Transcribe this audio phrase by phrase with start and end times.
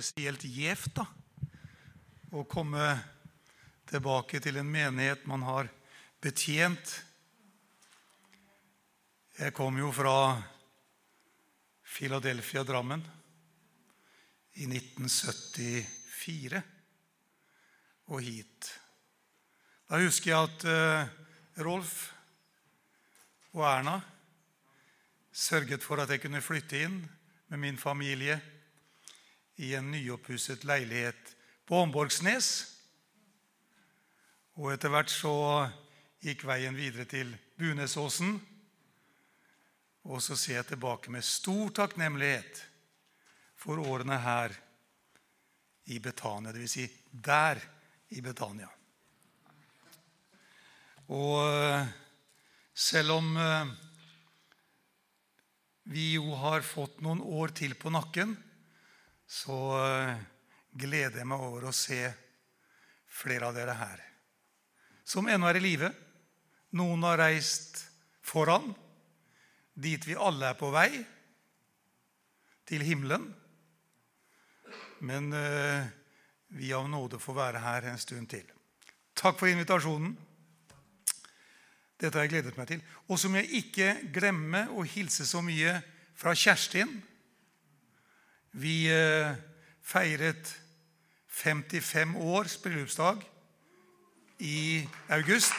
[0.00, 1.04] spesielt gjevt da,
[2.32, 2.84] å komme
[3.90, 5.68] tilbake til en menighet man har
[6.22, 7.04] betjent.
[9.36, 10.40] Jeg kom jo fra
[11.84, 13.04] Philadelphia, Drammen,
[14.56, 16.62] i 1974
[18.08, 18.70] og hit.
[19.90, 21.04] Da husker jeg at uh,
[21.60, 22.14] Rolf
[23.52, 24.00] og Erna
[25.30, 27.02] sørget for at jeg kunne flytte inn
[27.50, 28.40] med min familie
[29.60, 31.34] i en nyoppusset leilighet
[31.68, 32.48] på Åmborgsnes.
[34.56, 35.34] Og etter hvert så
[36.24, 38.38] gikk veien videre til Bunesåsen.
[40.08, 42.64] Og så ser jeg tilbake med stor takknemlighet
[43.60, 44.56] for årene her
[45.92, 46.56] i Betania.
[46.56, 46.76] Dvs.
[46.78, 47.60] Si der
[48.16, 48.70] i Betania.
[51.10, 51.88] Og eh,
[52.72, 53.72] selv om eh,
[55.92, 58.38] vi jo har fått noen år til på nakken,
[59.30, 60.16] så eh,
[60.74, 62.02] gleder jeg meg over å se
[63.10, 64.02] flere av dere her.
[65.06, 65.90] Som ennå er i live.
[66.78, 67.84] Noen har reist
[68.22, 68.72] foran,
[69.74, 70.90] dit vi alle er på vei,
[72.70, 73.24] til himmelen.
[75.02, 75.88] Men uh,
[76.54, 78.44] vi av nåde får være her en stund til.
[79.18, 80.12] Takk for invitasjonen.
[81.98, 82.84] Dette har jeg gledet meg til.
[83.10, 85.74] Og så må jeg ikke glemme å hilse så mye
[86.14, 87.00] fra Kjerstin.
[88.52, 89.34] Vi uh,
[89.82, 90.54] feiret
[91.30, 93.22] 55 års bryllupsdag
[94.40, 95.54] i august.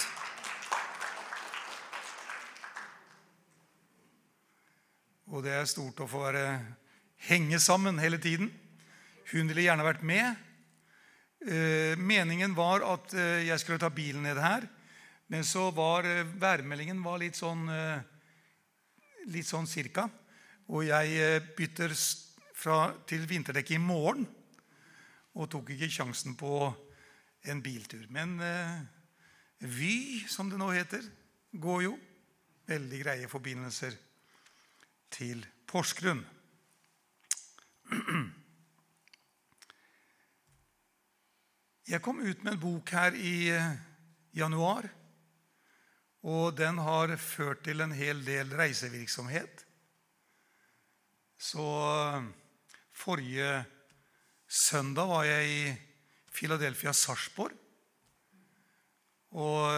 [5.31, 6.45] Og det er stort å få være
[7.29, 8.49] henge sammen hele tiden.
[9.31, 10.35] Hun ville gjerne vært med.
[11.41, 14.67] Eh, meningen var at eh, jeg skulle ta bilen ned her.
[15.31, 17.69] Men så var eh, værmeldingen var litt sånn
[19.31, 20.07] litt sånn cirka.
[20.71, 21.93] Og jeg bytter
[22.61, 24.27] fra, til vinterdekk i morgen
[25.31, 26.69] og tok ikke sjansen på
[27.49, 28.03] en biltur.
[28.13, 28.81] Men eh,
[29.61, 31.03] Vy, som det nå heter,
[31.53, 31.91] går jo.
[32.65, 33.93] Veldig greie forbindelser
[35.13, 36.23] til Porsgrunn.
[41.91, 43.77] Jeg kom ut med en bok her i eh,
[44.37, 44.87] januar.
[46.21, 49.65] Og den har ført til en hel del reisevirksomhet.
[51.41, 51.65] Så
[53.01, 53.65] forrige
[54.51, 55.73] Søndag var jeg i
[56.35, 57.53] Philadelphia Sarpsborg.
[59.31, 59.71] Og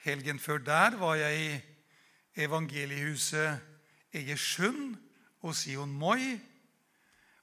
[0.00, 1.60] helgen før der var jeg i
[2.46, 3.60] evangeliehuset
[4.16, 4.96] Egersund
[5.44, 6.40] og Sion Moi.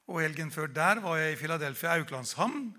[0.07, 2.73] Og helgen før der var jeg i Philadelphia Auklandshamn.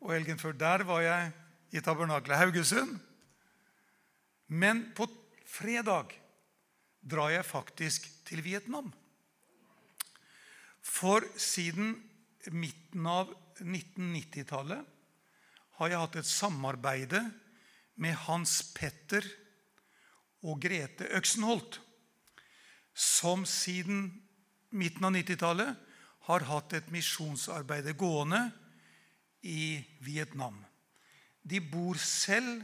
[0.00, 1.30] Og helgen før der var jeg
[1.70, 2.98] i Tabernaklet Haugesund.
[4.48, 5.06] Men på
[5.46, 6.16] fredag
[7.04, 8.92] drar jeg faktisk til Vietnam.
[10.94, 11.96] For siden
[12.54, 14.92] midten av 1990-tallet
[15.78, 17.22] har jeg hatt et samarbeide
[17.98, 19.26] med Hans Petter
[20.44, 21.80] og Grete Øksenholt,
[22.94, 24.06] som siden
[24.70, 25.82] midten av 90-tallet
[26.28, 28.44] har hatt et misjonsarbeid gående
[29.42, 30.62] i Vietnam.
[31.42, 32.62] De bor selv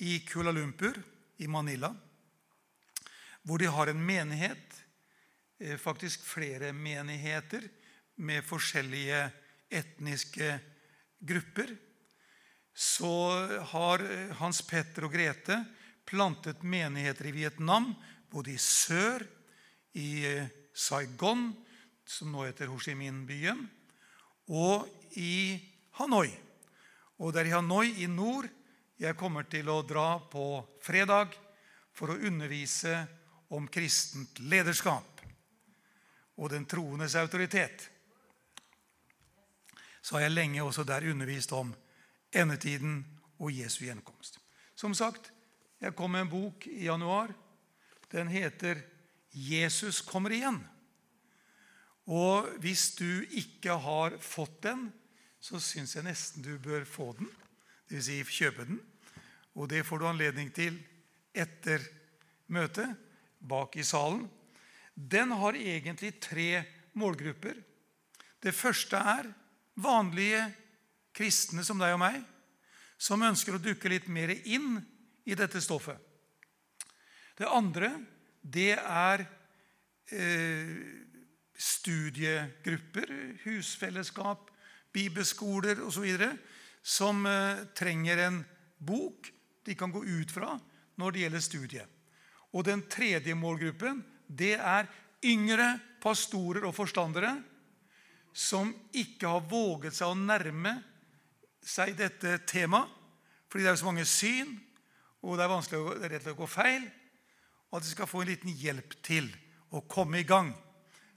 [0.00, 0.96] i Kuala Lumpur
[1.44, 1.92] i Manila,
[3.44, 4.69] hvor de har en menighet,
[5.78, 7.68] faktisk flere menigheter,
[8.20, 9.20] med forskjellige
[9.72, 10.58] etniske
[11.24, 11.72] grupper,
[12.74, 13.12] så
[13.72, 14.04] har
[14.40, 15.56] Hans Petter og Grete
[16.08, 17.90] plantet menigheter i Vietnam,
[18.30, 19.24] både i sør,
[19.96, 20.26] i
[20.76, 21.50] Saigon,
[22.06, 23.62] som nå heter Ho Chi Minh-byen,
[24.50, 24.88] og
[25.18, 25.58] i
[26.00, 26.30] Hanoi.
[27.20, 28.48] Og det er i Hanoi i nord
[29.00, 31.32] jeg kommer til å dra på fredag
[31.96, 32.98] for å undervise
[33.56, 35.09] om kristent lederskap
[36.40, 37.90] og den troendes autoritet
[40.00, 41.74] så har jeg lenge også der undervist om
[42.32, 43.02] endetiden
[43.40, 44.38] og Jesu gjenkomst.
[44.74, 45.32] Som sagt,
[45.80, 47.32] jeg kom med en bok i januar.
[48.12, 48.82] Den heter
[49.32, 50.64] 'Jesus kommer igjen'.
[52.06, 54.92] Og hvis du ikke har fått den,
[55.40, 57.28] så syns jeg nesten du bør få den.
[57.90, 58.04] Dvs.
[58.04, 58.80] Si kjøpe den.
[59.54, 60.82] Og det får du anledning til
[61.34, 61.80] etter
[62.46, 62.96] møtet
[63.40, 64.28] bak i salen.
[65.00, 67.56] Den har egentlig tre målgrupper.
[68.40, 69.30] Det første er
[69.80, 70.42] vanlige
[71.16, 72.20] kristne som deg og meg,
[73.00, 74.76] som ønsker å dukke litt mer inn
[75.24, 75.96] i dette stoffet.
[77.36, 77.94] Det andre,
[78.40, 79.24] det er
[80.12, 80.76] eh,
[81.56, 83.12] studiegrupper,
[83.46, 84.50] husfellesskap,
[84.92, 86.04] bibelskoler osv.
[86.82, 88.42] som eh, trenger en
[88.76, 89.32] bok
[89.64, 90.58] de kan gå ut fra
[91.00, 91.88] når det gjelder studiet.
[92.52, 94.88] Og den tredje målgruppen det er
[95.26, 97.34] yngre pastorer og forstandere
[98.32, 100.76] som ikke har våget seg å nærme
[101.66, 102.88] seg dette temaet,
[103.50, 104.52] fordi det er så mange syn,
[105.26, 106.84] og det er vanskelig å, rett og slett gå feil,
[107.70, 109.26] og at de skal få en liten hjelp til
[109.74, 110.52] å komme i gang.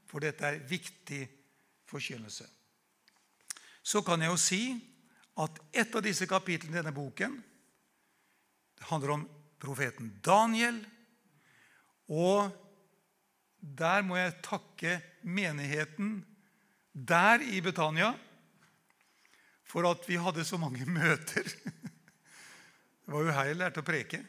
[0.10, 1.22] For dette er viktig
[1.90, 2.46] forkynnelse.
[3.82, 4.64] Så kan jeg jo si
[5.42, 7.40] at et av disse kapitlene i denne boken
[8.78, 9.24] det handler om
[9.62, 10.78] profeten Daniel.
[12.12, 12.52] Og
[13.64, 16.18] der må jeg takke menigheten
[16.94, 18.12] der i Betania
[19.64, 21.48] for at vi hadde så mange møter.
[23.04, 24.20] Det var jo her jeg lærte å preke.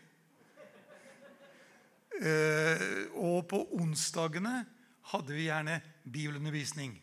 [2.14, 2.84] Eh,
[3.18, 4.62] og på onsdagene
[5.10, 6.94] hadde vi gjerne bibelundervisning.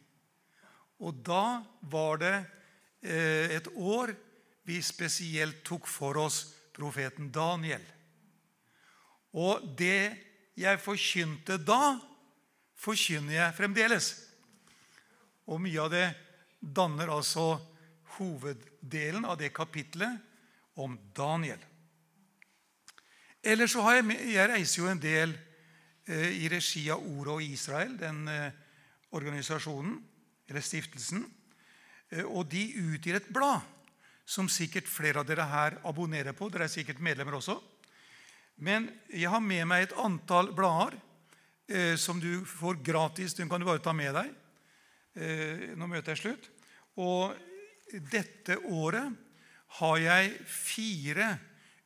[1.04, 1.62] Og da
[1.92, 2.36] var det
[3.04, 4.16] eh, et år
[4.68, 6.44] vi spesielt tok for oss
[6.75, 7.83] profeten Daniel.
[9.36, 10.12] Og det
[10.60, 11.98] jeg forkynte da,
[12.81, 14.12] forkynner jeg fremdeles.
[15.50, 16.07] Og mye av det
[16.62, 17.56] danner altså
[18.18, 20.22] hoveddelen av det kapitlet
[20.81, 21.60] om Daniel.
[23.42, 25.33] Ellers så har jeg, jeg reiser jo en del
[26.06, 28.57] eh, i regi av Ordet og Israel, den eh,
[29.18, 29.95] organisasjonen,
[30.50, 31.24] eller stiftelsen.
[32.12, 33.66] Eh, og de utgir et blad
[34.30, 36.51] som sikkert flere av dere her abonnerer på.
[36.54, 37.57] Dere er sikkert medlemmer også.
[38.62, 41.00] Men jeg har med meg et antall blader
[41.71, 43.35] eh, som du får gratis.
[43.38, 44.31] Den kan du bare ta med deg
[45.15, 46.50] eh, når møtet er slutt.
[47.00, 47.35] Og
[48.12, 49.15] dette året
[49.79, 51.33] har jeg fire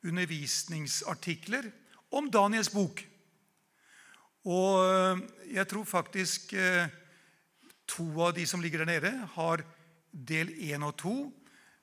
[0.06, 1.70] undervisningsartikler
[2.16, 3.02] om Daniels bok.
[4.46, 5.24] Og eh,
[5.58, 6.86] jeg tror faktisk eh,
[7.90, 9.64] to av de som ligger der nede, har
[10.12, 11.16] del én og to.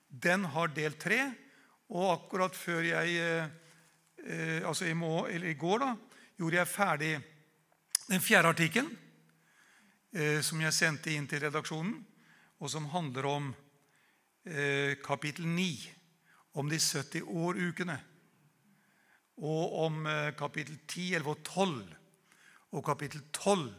[0.07, 1.25] Den har del tre.
[1.93, 3.59] Og akkurat før jeg eh,
[4.63, 5.89] Altså i, må, i går da,
[6.39, 7.09] gjorde jeg ferdig
[8.09, 8.91] den fjerde artikkelen,
[10.45, 11.95] som jeg sendte inn til redaksjonen,
[12.61, 13.47] og som handler om
[14.45, 15.91] Eh, kapittel 9
[16.53, 17.95] om de 70 år-ukene.
[19.39, 21.95] Og om eh, kapittel 10, 11 og 12
[22.73, 23.71] og kapittel 12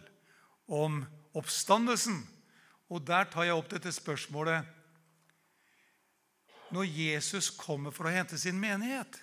[0.71, 1.01] om
[1.35, 2.21] oppstandelsen.
[2.87, 4.63] Og der tar jeg opp dette spørsmålet
[6.73, 9.19] Når Jesus kommer for å hente sin menighet,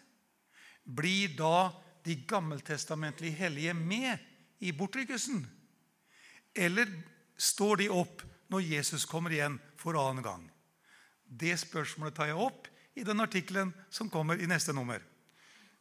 [0.84, 1.72] blir da
[2.04, 4.20] de gammeltestamentlige hellige med
[4.60, 5.42] i bortrykkelsen?
[6.54, 6.90] Eller
[7.36, 10.44] står de opp når Jesus kommer igjen for annen gang?
[11.24, 12.68] Det spørsmålet tar jeg opp
[12.98, 15.02] i den artikkelen som kommer i neste nummer.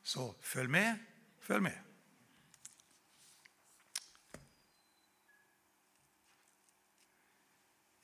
[0.04, 1.00] Så følg med,
[1.44, 1.78] følg med.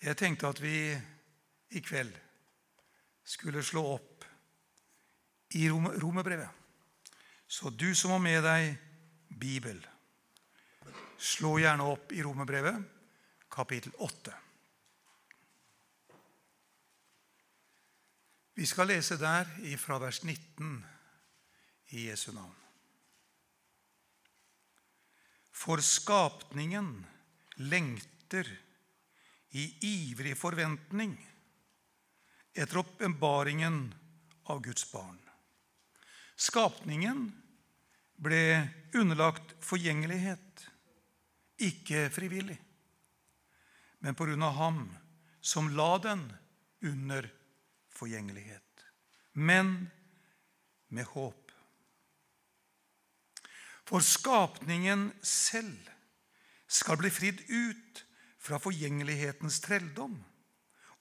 [0.06, 0.94] Jeg tenkte at vi
[1.74, 2.14] i kveld
[3.26, 4.26] skulle slå opp
[5.58, 6.50] i Romerbrevet.
[7.48, 8.76] Så du som har med deg
[9.40, 9.80] Bibel,
[11.18, 12.82] slå gjerne opp i Romerbrevet,
[13.50, 14.34] kapittel 8.
[18.56, 20.78] Vi skal lese der fra vers 19
[21.96, 22.56] i Jesu navn.
[25.56, 27.06] For skapningen
[27.56, 28.48] lengter
[29.56, 31.16] i ivrig forventning
[32.56, 33.94] etter åpenbaringen
[34.52, 35.20] av Guds barn.
[36.36, 37.28] Skapningen
[38.20, 40.68] ble underlagt forgjengelighet,
[41.62, 42.58] ikke frivillig,
[44.00, 44.84] men på grunn av ham
[45.42, 46.28] som la den
[46.86, 47.28] under
[47.96, 48.66] forgjengelighet
[49.36, 49.90] men
[50.88, 51.52] med håp.
[53.86, 55.90] For skapningen selv
[56.68, 58.06] skal bli fridd ut
[58.42, 60.16] fra forgjengelighetens trelldom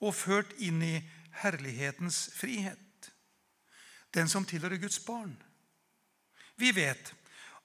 [0.02, 0.96] og ført inn i
[1.44, 3.10] herlighetens frihet,
[4.12, 5.36] den som tilhører Guds barn.
[6.58, 7.14] Vi vet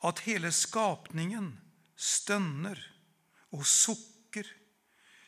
[0.06, 1.52] at hele skapningen
[2.00, 2.80] stønner
[3.56, 4.48] og sukker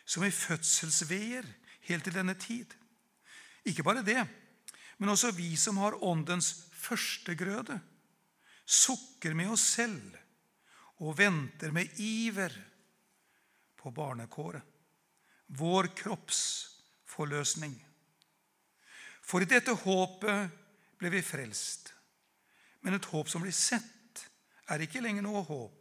[0.06, 1.48] som i fødselsveer
[1.90, 2.72] helt til denne tid.
[3.68, 4.22] Ikke bare det,
[4.98, 7.80] men også vi som har åndens førstegrøde,
[8.66, 10.18] sukker med oss selv
[11.02, 12.54] og venter med iver
[13.82, 14.62] på barnekåret,
[15.58, 17.74] vår kroppsforløsning.
[19.26, 20.62] For i dette håpet
[21.02, 21.92] ble vi frelst.
[22.82, 24.26] Men et håp som blir sett,
[24.70, 25.81] er ikke lenger noe håp.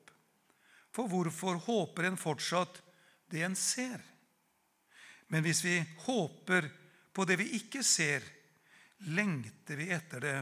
[0.91, 2.83] For hvorfor håper en fortsatt
[3.31, 4.01] det en ser?
[5.31, 6.67] Men hvis vi håper
[7.13, 8.25] på det vi ikke ser,
[9.15, 10.39] lengter vi etter det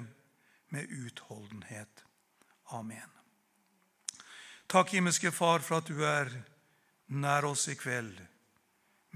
[0.73, 2.05] med utholdenhet.
[2.73, 3.12] Amen.
[4.69, 6.33] Takk, himmelske Far, for at du er
[7.12, 8.17] nær oss i kveld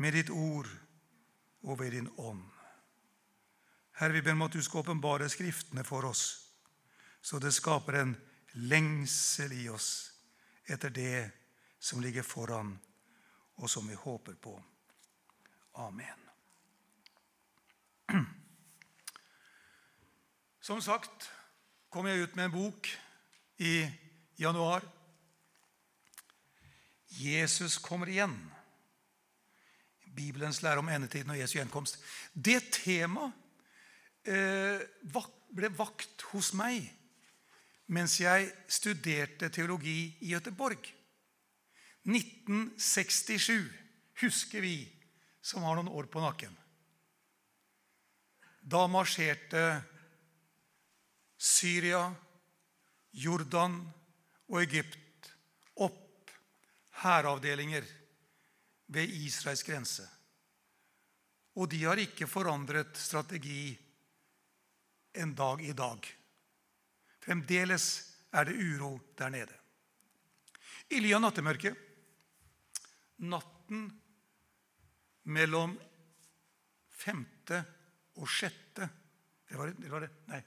[0.00, 0.68] med ditt ord
[1.64, 2.44] og ved din ånd.
[4.00, 6.24] Herre, vi ber om at du skal åpenbare Skriftene for oss,
[7.20, 8.16] så det skaper en
[8.52, 10.11] lengsel i oss
[10.68, 11.30] etter det
[11.78, 12.78] som ligger foran,
[13.54, 14.54] og som vi håper på.
[15.74, 16.28] Amen.
[20.62, 21.30] Som sagt
[21.90, 22.88] kom jeg ut med en bok
[23.58, 23.90] i
[24.38, 24.84] januar.
[27.18, 28.36] Jesus kommer igjen.
[30.16, 31.98] Bibelens lære om endetiden og Jesu gjenkomst.
[32.32, 33.32] Det temaet
[34.28, 34.80] eh,
[35.52, 36.86] ble vakt hos meg
[37.92, 40.86] mens jeg studerte teologi i Gøteborg.
[42.08, 43.68] 1967
[44.22, 44.76] husker vi
[45.42, 46.54] som har noen år på nakken.
[48.62, 49.82] Da marsjerte
[51.36, 52.06] Syria,
[53.12, 53.76] Jordan
[54.48, 55.32] og Egypt
[55.82, 56.30] opp
[57.02, 57.84] hæravdelinger
[58.94, 60.06] ved Israels grense.
[61.58, 63.74] Og de har ikke forandret strategi
[65.18, 66.21] en dag i dag.
[67.22, 67.86] Fremdeles
[68.34, 69.58] er det uro der nede.
[70.92, 71.78] I ly av nattemørket,
[73.22, 73.86] natten
[75.30, 75.76] mellom
[77.02, 77.62] femte
[78.18, 78.88] og sjette
[79.48, 80.08] Det var det, det, var det.
[80.32, 80.40] Nei.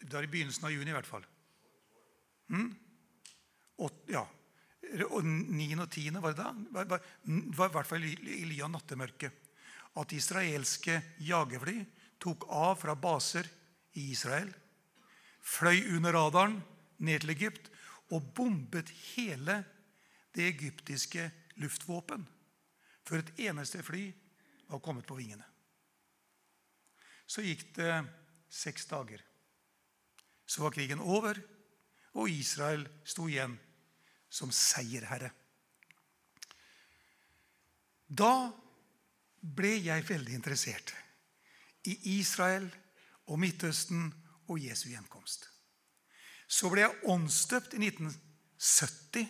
[0.00, 1.24] Det var i begynnelsen av juni, i hvert fall.
[2.52, 2.66] Mm?
[3.80, 4.22] Åt, ja.
[5.06, 5.68] Og 9.
[5.80, 6.18] og 10.
[6.20, 6.50] var det da?
[6.52, 7.06] Det var,
[7.56, 9.48] var i hvert fall i ly av nattemørket.
[10.00, 11.78] At israelske jagerfly
[12.20, 13.48] tok av fra baser
[13.98, 14.50] i Israel,
[15.40, 16.60] fløy under radaren
[16.98, 17.70] ned til Egypt
[18.10, 19.62] og bombet hele
[20.34, 21.30] det egyptiske
[21.62, 22.26] luftvåpen
[23.06, 24.04] før et eneste fly
[24.70, 25.46] var kommet på vingene.
[27.26, 27.94] Så gikk det
[28.50, 29.22] seks dager.
[30.46, 31.38] Så var krigen over,
[32.18, 33.54] og Israel sto igjen
[34.30, 35.30] som seierherre.
[38.06, 38.50] Da
[39.40, 40.94] ble jeg veldig interessert
[41.86, 42.66] i Israel
[43.30, 44.10] og Midtøsten
[44.50, 45.46] og Jesu gjenkomst.
[46.50, 49.28] Så ble jeg åndsdøpt i 1970.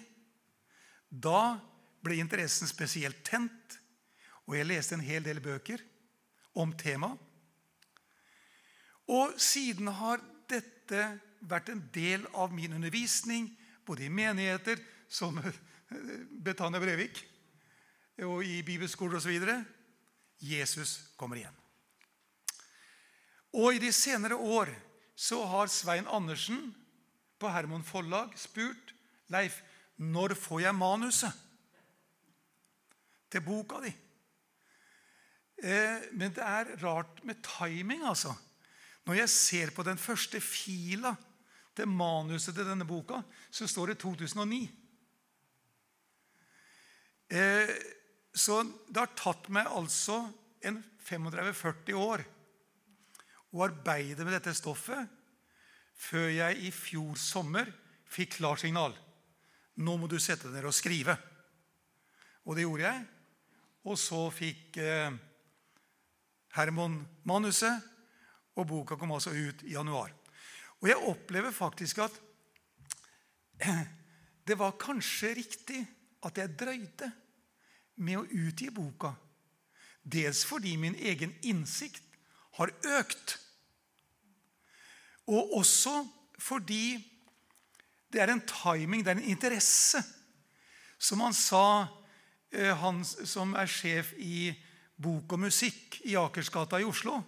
[1.11, 1.61] Da
[2.01, 3.77] ble interessen spesielt tent,
[4.49, 5.83] og jeg leste en hel del bøker
[6.59, 7.19] om temaet.
[9.11, 11.03] Og siden har dette
[11.51, 13.51] vært en del av min undervisning,
[13.85, 14.81] både i menigheter
[15.11, 15.41] som
[16.47, 17.19] Betania Brevik
[18.23, 19.41] og i bibelskoler osv.
[20.41, 21.60] Jesus kommer igjen.
[23.57, 24.71] Og i de senere år
[25.19, 26.71] så har Svein Andersen
[27.41, 28.95] på Hermon Forlag spurt
[29.33, 29.61] Leif
[30.01, 31.47] når får jeg manuset
[33.31, 33.91] til boka di.
[35.61, 38.33] Eh, men det er rart med timing, altså.
[39.07, 41.13] Når jeg ser på den første fila
[41.77, 43.21] til manuset til denne boka,
[43.53, 44.61] så står det 2009.
[47.31, 47.75] Eh,
[48.35, 50.23] så det har tatt meg altså
[50.67, 52.25] en 35-40 år
[53.51, 55.09] å arbeide med dette stoffet
[56.01, 57.69] før jeg i fjor sommer
[58.11, 58.95] fikk klarsignal.
[59.81, 61.17] Nå må du sette deg ned og skrive.
[62.47, 63.05] Og det gjorde jeg.
[63.89, 65.13] Og så fikk eh,
[66.57, 67.87] Hermon manuset,
[68.59, 70.11] og boka kom altså ut i januar.
[70.81, 72.19] Og jeg opplever faktisk at
[74.49, 75.81] det var kanskje riktig
[76.27, 77.09] at jeg drøyde
[78.05, 79.15] med å utgi boka.
[80.03, 82.10] Dels fordi min egen innsikt
[82.59, 83.37] har økt.
[85.31, 86.01] Og også
[86.41, 86.99] fordi
[88.11, 90.03] det er en timing, det er en interesse.
[90.99, 91.89] Som han sa,
[92.53, 94.51] eh, han som er sjef i
[95.01, 97.23] Bok og musikk i Akersgata i Oslo.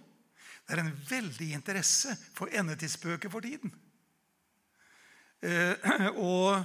[0.67, 3.73] Det er en veldig interesse for endetidsbøker for tiden.
[5.41, 5.75] Eh,
[6.17, 6.65] og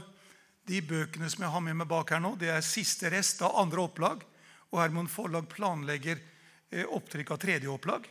[0.67, 3.55] de bøkene som jeg har med meg bak her nå, det er siste rest av
[3.61, 4.25] andre opplag.
[4.73, 8.09] Og Hermon Forlag planlegger eh, opptrykk av tredje opplag.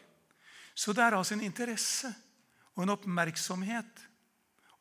[0.76, 2.10] Så det er altså en interesse
[2.76, 4.02] og en oppmerksomhet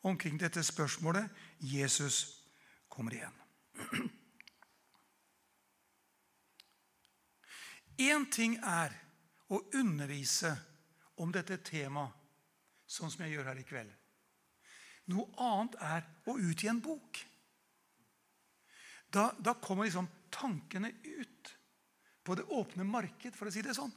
[0.03, 1.29] omkring dette spørsmålet.
[1.59, 2.43] Jesus
[2.91, 3.33] kommer igjen.
[8.11, 8.91] Én ting er
[9.47, 10.51] å undervise
[11.23, 12.11] om dette temaet
[12.85, 13.93] sånn som jeg gjør her i kveld.
[15.15, 17.21] Noe annet er å utgi en bok.
[19.07, 21.55] Da, da kommer liksom tankene ut
[22.25, 23.93] på det åpne marked, for å si det sånn.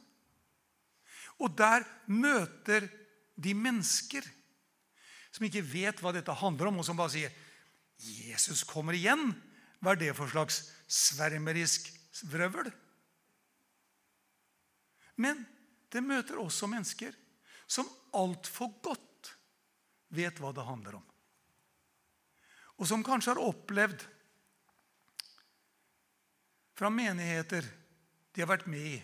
[1.39, 2.87] Og der møter
[3.39, 4.25] de mennesker
[5.31, 7.31] som ikke vet hva dette handler om, og som bare sier
[7.99, 9.35] 'Jesus kommer igjen'.
[9.79, 11.87] Hva er det for slags svermerisk
[12.27, 12.71] vrøvl?
[15.15, 15.45] Men
[15.91, 17.15] det møter også mennesker
[17.67, 19.35] som altfor godt
[20.09, 21.05] vet hva det handler om.
[22.79, 24.05] Og som kanskje har opplevd
[26.79, 27.67] fra menigheter
[28.33, 28.99] de har vært med i,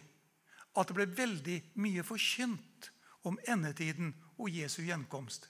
[0.76, 2.90] at det ble veldig mye forkynt
[3.26, 5.48] om endetiden og Jesu gjenkomst.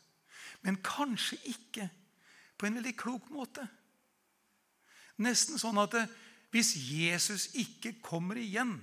[0.61, 1.89] Men kanskje ikke
[2.57, 3.65] på en veldig klok måte.
[5.21, 5.97] Nesten sånn at
[6.53, 8.77] hvis Jesus ikke kommer igjen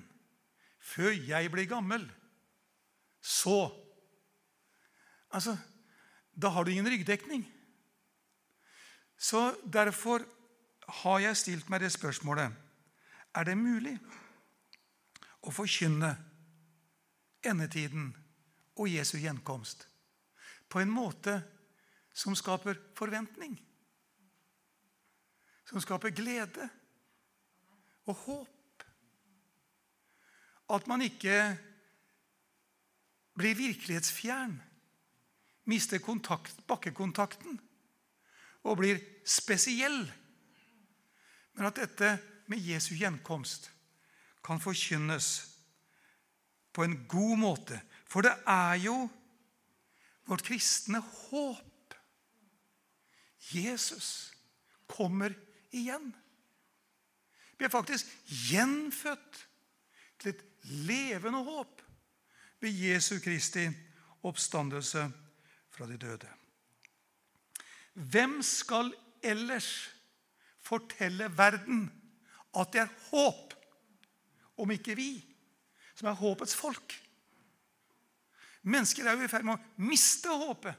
[0.82, 2.04] før jeg blir gammel,
[3.22, 3.70] så
[5.32, 5.56] Altså,
[6.36, 7.46] da har du ingen ryggdekning.
[9.16, 10.20] Så derfor
[11.00, 12.52] har jeg stilt meg det spørsmålet
[13.32, 13.94] Er det mulig
[15.40, 16.10] å forkynne
[17.46, 18.12] endetiden
[18.76, 19.86] og Jesu gjenkomst
[20.72, 21.36] på en måte
[22.14, 23.56] som skaper forventning?
[25.68, 26.68] Som skaper glede
[28.08, 28.86] og håp?
[30.72, 31.36] At man ikke
[33.36, 34.56] blir virkelighetsfjern,
[35.68, 37.60] mister kontakt, bakkekontakten
[38.64, 40.04] og blir spesiell.
[41.52, 42.16] Men at dette
[42.48, 43.70] med Jesu gjenkomst
[44.44, 45.51] kan forkynnes
[46.72, 47.80] på en god måte.
[48.08, 48.96] For det er jo
[50.28, 51.94] vårt kristne håp.
[53.52, 54.32] Jesus
[54.86, 55.34] kommer
[55.72, 56.12] igjen.
[57.58, 58.08] Vi er faktisk
[58.50, 59.40] gjenfødt
[60.22, 60.44] til et
[60.86, 61.82] levende håp
[62.62, 63.66] ved Jesu Kristi
[64.22, 65.08] oppstandelse
[65.70, 66.28] fra de døde.
[67.92, 69.90] Hvem skal ellers
[70.62, 71.90] fortelle verden
[72.58, 73.54] at det er håp,
[74.56, 75.31] om ikke vi,
[76.02, 76.96] som er håpets folk?
[78.66, 80.74] Mennesker er jo i ferd med å miste håpet,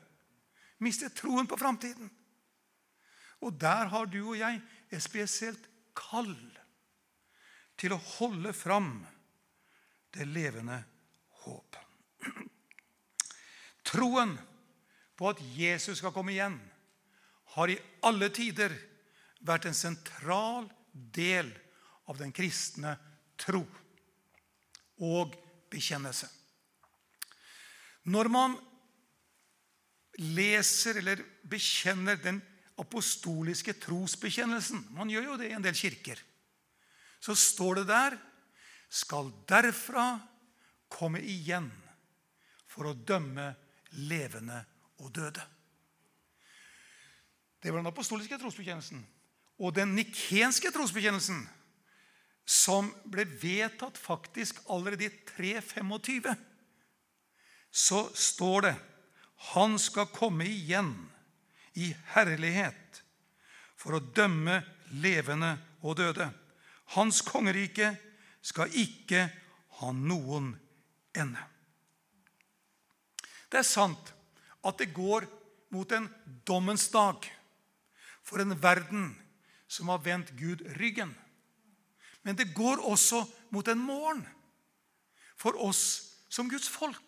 [0.84, 2.10] miste troen på framtiden.
[3.44, 4.60] Og der har du og jeg
[4.92, 5.64] et spesielt
[5.96, 6.36] kall
[7.80, 8.98] til å holde fram
[10.16, 10.82] det levende
[11.46, 11.80] håp.
[13.88, 14.36] Troen
[15.16, 16.60] på at Jesus skal komme igjen,
[17.56, 18.76] har i alle tider
[19.44, 21.48] vært en sentral del
[22.12, 22.98] av den kristne
[23.40, 23.64] tro
[25.02, 25.34] og
[25.72, 26.28] bekjennelse.
[28.04, 28.58] Når man
[30.20, 32.42] leser eller bekjenner den
[32.78, 36.20] apostoliske trosbekjennelsen Man gjør jo det i en del kirker.
[37.24, 38.18] Så står det der
[38.94, 40.20] skal derfra
[40.92, 41.72] komme igjen
[42.70, 43.54] for å dømme
[44.06, 44.60] levende
[45.02, 45.42] og døde.
[47.62, 49.02] Det var den apostoliske trosbekjennelsen.
[49.64, 51.46] Og den nikenske trosbekjennelsen,
[52.46, 56.36] som ble vedtatt faktisk allerede i 325,
[57.72, 58.74] så står det
[59.54, 60.94] han skal komme igjen
[61.74, 63.02] i herlighet
[63.80, 64.62] for å dømme
[65.04, 66.30] levende og døde.
[66.96, 67.96] Hans kongerike
[68.44, 69.26] skal ikke
[69.80, 70.54] ha noen
[71.18, 71.42] ende.
[73.52, 74.14] Det er sant
[74.64, 75.28] at det går
[75.74, 76.08] mot en
[76.48, 77.26] dommens dag
[78.24, 79.12] for en verden
[79.68, 81.12] som har vendt Gud ryggen.
[82.24, 84.24] Men det går også mot en morgen
[85.40, 85.84] for oss
[86.32, 87.00] som Guds folk.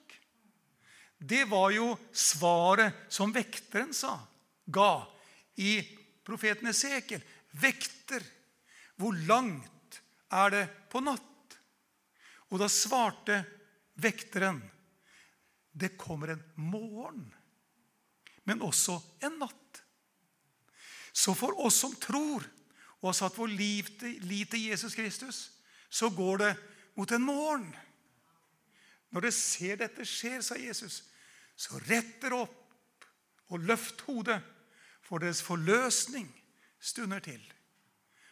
[1.18, 4.18] Det var jo svaret som vekteren sa,
[4.66, 5.06] ga
[5.56, 5.80] i
[6.26, 7.24] profeten Esekel.
[7.56, 8.24] Vekter,
[9.00, 10.02] hvor langt
[10.36, 11.58] er det på natt?
[12.52, 13.40] Og da svarte
[14.04, 14.60] vekteren,
[15.72, 17.26] det kommer en morgen
[18.46, 19.82] men også en natt.
[21.16, 22.46] Så for oss som tror
[23.06, 23.90] og har satt vår liv
[24.50, 25.40] til Jesus Kristus,
[25.94, 26.54] så går det
[26.98, 27.68] mot en morgen.
[29.14, 31.04] Når dere ser dette skjer, sa Jesus,
[31.54, 33.06] så rett dere opp
[33.54, 34.40] og løft hodet,
[35.06, 36.26] for deres forløsning
[36.82, 37.44] stunder til.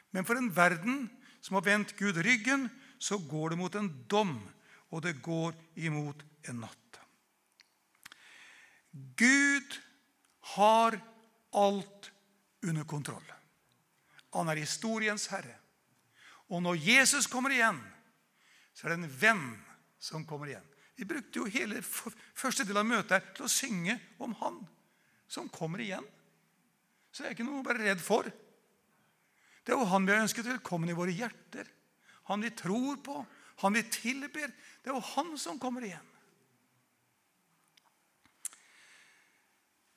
[0.09, 1.05] Men for en verden
[1.38, 2.65] som har vendt Gud ryggen,
[2.97, 4.39] så går det mot en dom,
[4.89, 5.53] og det går
[5.86, 6.99] imot en natt.
[9.21, 9.77] Gud
[10.57, 10.97] har
[11.62, 12.12] alt
[12.65, 13.29] under kontroll.
[14.33, 15.55] Han er historiens herre.
[16.49, 17.79] Og når Jesus kommer igjen,
[18.73, 19.45] så er det en venn
[20.01, 20.65] som kommer igjen.
[20.97, 24.59] Vi brukte jo hele første del av møtet til å synge om han
[25.29, 26.05] som kommer igjen.
[27.13, 28.27] Så det er ikke noe å være redd for.
[29.63, 31.69] Det er jo han vi har ønsket velkommen i våre hjerter.
[32.29, 33.19] Han vi tror på,
[33.63, 34.51] han vi tilber.
[34.81, 36.09] Det er jo han som kommer igjen.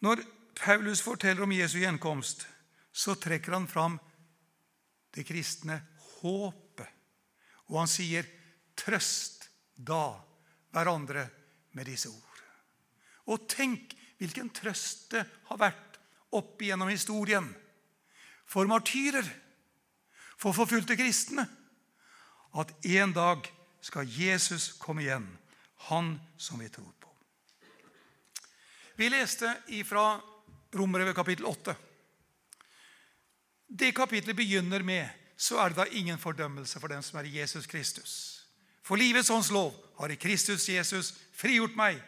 [0.04, 0.22] Når
[0.56, 2.46] Paulus forteller om Jesu gjenkomst,
[2.92, 3.98] så trekker han fram
[5.16, 5.80] det kristne
[6.20, 6.88] håpet.
[7.72, 8.26] Og han sier,
[8.76, 10.20] 'Trøst da
[10.70, 11.24] hverandre
[11.72, 12.42] med disse ord'.
[13.26, 15.98] Og tenk hvilken trøst det har vært
[16.36, 17.48] opp igjennom historien
[18.46, 19.26] for martyrer,
[20.36, 21.46] for forfulgte kristne,
[22.56, 23.48] at en dag
[23.84, 25.26] skal Jesus komme igjen,
[25.90, 27.10] han som vi tror på.
[28.96, 30.20] Vi leste ifra
[30.72, 31.74] Romerbrevet kapittel 8.
[33.66, 37.66] Det kapitlet begynner med så er det da ingen fordømmelse for den som er Jesus
[37.68, 38.12] Kristus.
[38.86, 41.98] For livets ånds lov har i Kristus Jesus frigjort meg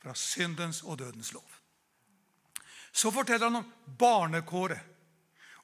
[0.00, 1.44] fra syndens og dødens lov.
[2.92, 4.80] Så forteller han om barnekåret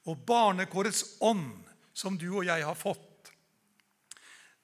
[0.07, 1.65] og barnekårets ånd
[1.97, 3.03] som du og jeg har fått.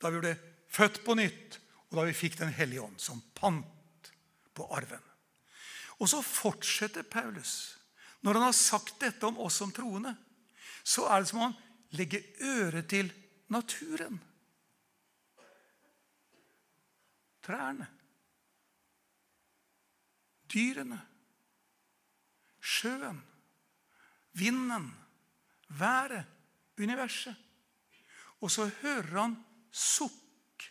[0.03, 0.33] da vi ble
[0.67, 4.11] født på nytt, og da vi fikk Den hellige ånd som pant
[4.55, 5.03] på arven.
[6.01, 7.79] Og så fortsetter Paulus.
[8.21, 10.17] Når han har sagt dette om oss som troende,
[10.85, 11.59] så er det som om han
[11.99, 13.13] legger øret til
[13.49, 14.21] naturen.
[17.43, 17.87] Trærne.
[20.53, 21.01] Dyrene.
[22.61, 23.23] Sjøen.
[24.33, 24.91] Vinden.
[25.69, 26.27] Været.
[26.79, 27.37] Universet.
[28.41, 29.37] Og så hører han
[29.71, 30.67] sukk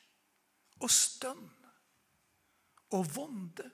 [0.82, 1.48] og stønn
[2.92, 3.70] og vonde.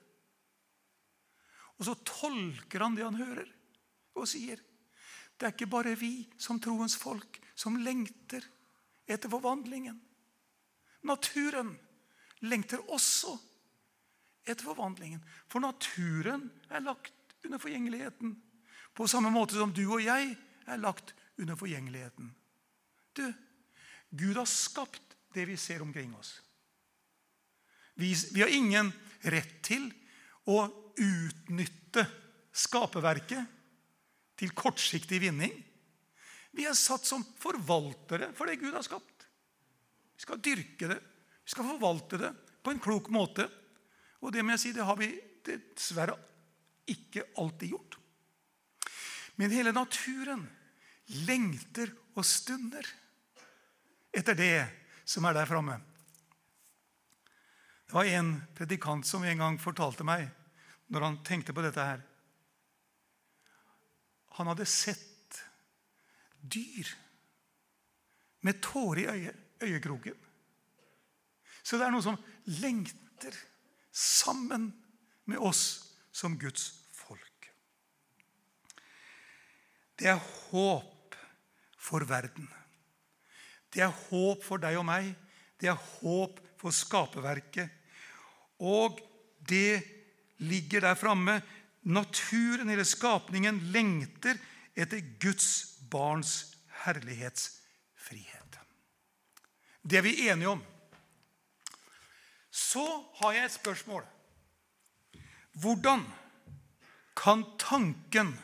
[1.78, 3.48] Og så tolker han det han hører,
[4.18, 4.60] og sier
[5.38, 8.42] det er ikke bare vi som troens folk som lengter
[9.06, 9.96] etter forvandlingen.
[11.06, 11.76] Naturen
[12.42, 13.36] lengter også
[14.48, 15.22] etter forvandlingen.
[15.46, 18.34] For naturen er lagt under forgjengeligheten.
[18.94, 20.34] På samme måte som du og jeg
[20.66, 22.32] er lagt under forgjengeligheten.
[23.14, 23.26] Du,
[24.10, 26.40] Gud har skapt det vi ser omkring oss.
[27.94, 28.90] Vi, vi har ingen
[29.22, 29.86] rett til
[30.50, 30.64] å
[30.98, 32.04] utnytte
[32.54, 33.57] skaperverket
[34.38, 35.54] til kortsiktig vinning.
[36.54, 39.26] Vi er satt som forvaltere for det Gud har skapt.
[40.18, 40.98] Vi skal dyrke det,
[41.44, 43.46] vi skal forvalte det på en klok måte.
[44.22, 45.12] Og det må jeg si, det har vi
[45.46, 46.16] dessverre
[46.88, 47.98] ikke alltid gjort.
[49.38, 50.42] Men hele naturen
[51.28, 52.84] lengter og stunder
[54.14, 54.66] etter det
[55.08, 55.78] som er der framme.
[57.88, 60.26] Det var en predikant som en gang fortalte meg,
[60.92, 62.02] når han tenkte på dette her
[64.38, 65.42] Han hadde sett
[66.40, 66.88] dyr
[68.46, 69.34] med tårer i øye,
[69.66, 70.18] øyekroken.
[71.62, 72.18] Så det er noe som
[72.62, 73.34] lengter
[73.90, 74.70] sammen
[75.28, 75.64] med oss
[76.14, 77.50] som Guds folk.
[79.98, 81.18] Det er håp
[81.74, 82.46] for verden.
[83.74, 85.10] Det er håp for deg og meg.
[85.58, 87.74] Det er håp for skaperverket.
[88.62, 89.02] Og
[89.50, 89.82] det
[90.46, 91.40] ligger der framme.
[91.88, 94.36] Naturen eller skapningen lengter
[94.76, 98.58] etter Guds barns herlighetsfrihet.
[99.82, 100.62] Det er vi enige om.
[102.50, 102.84] Så
[103.20, 104.04] har jeg et spørsmål.
[105.52, 106.04] Hvordan
[107.16, 108.34] kan tanken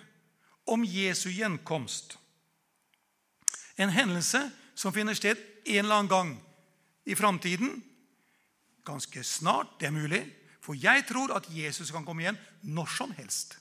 [0.66, 2.18] om Jesu gjenkomst,
[3.76, 4.40] en hendelse
[4.74, 6.32] som finner sted en eller annen gang
[7.04, 7.82] i framtiden,
[8.84, 10.22] ganske snart, det er mulig,
[10.64, 13.58] for jeg tror at Jesus kan komme igjen når som helst.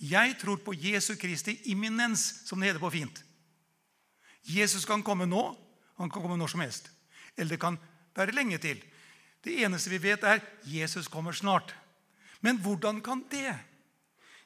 [0.00, 3.24] Jeg tror på Jesu Kristi imminens, som det heter på fint.
[4.48, 5.42] Jesus kan komme nå,
[5.98, 6.88] han kan komme når som helst.
[7.36, 7.76] Eller det kan
[8.16, 8.80] være lenge til.
[9.44, 11.74] Det eneste vi vet, er Jesus kommer snart.
[12.40, 13.52] Men hvordan kan det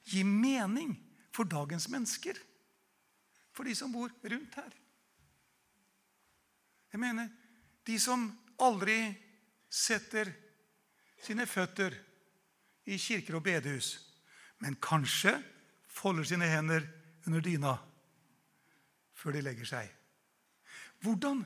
[0.09, 0.96] gi mening
[1.33, 2.38] for dagens mennesker?
[3.53, 4.72] For de som bor rundt her?
[6.92, 7.29] Jeg mener,
[7.87, 8.27] de som
[8.61, 9.12] aldri
[9.72, 10.33] setter
[11.23, 11.95] sine føtter
[12.91, 13.95] i kirker og bedehus,
[14.63, 15.37] men kanskje
[15.91, 16.87] folder sine hender
[17.27, 17.77] under dyna
[19.15, 19.91] før de legger seg.
[21.03, 21.45] Hvordan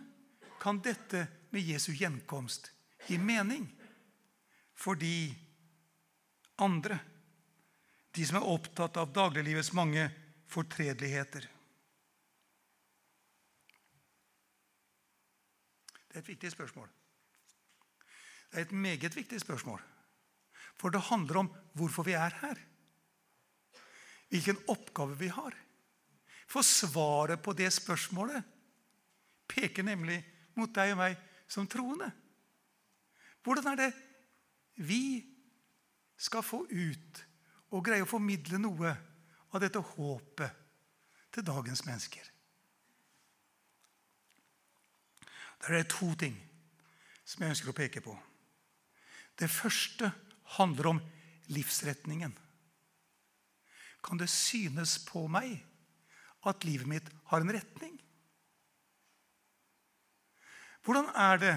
[0.61, 2.71] kan dette med Jesu gjenkomst
[3.07, 3.67] gi mening
[4.77, 5.35] for de
[6.57, 6.99] andre.
[8.13, 10.09] De som er opptatt av dagliglivets mange
[10.51, 11.49] fortredeligheter.
[16.07, 16.89] Det er et viktig spørsmål.
[18.57, 19.83] Er et meget viktig spørsmål.
[20.81, 22.59] For det handler om hvorfor vi er her.
[24.29, 25.55] Hvilken oppgave vi har.
[26.47, 28.43] For svaret på det spørsmålet
[29.49, 30.19] peker nemlig
[30.57, 32.09] mot deg og meg som troende.
[33.45, 33.93] Hvordan er det
[34.87, 35.23] vi
[36.17, 37.21] skal få ut
[37.71, 38.95] og greie å formidle noe
[39.53, 40.65] av dette håpet
[41.35, 42.33] til dagens mennesker?
[45.61, 46.37] Der er det to ting
[47.27, 48.17] som jeg ønsker å peke på.
[49.37, 50.11] Det første
[50.57, 51.01] handler om
[51.53, 52.33] livsretningen.
[54.05, 55.59] Kan det synes på meg
[56.47, 57.97] at livet mitt har en retning?
[60.87, 61.55] Hvordan er det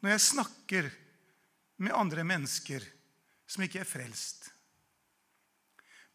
[0.00, 0.90] når jeg snakker
[1.80, 2.84] med andre mennesker
[3.50, 4.50] som ikke er frelst,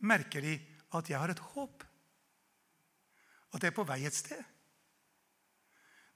[0.05, 0.55] merker de
[0.95, 1.83] at jeg har et håp.
[3.55, 4.41] At jeg er på vei et sted.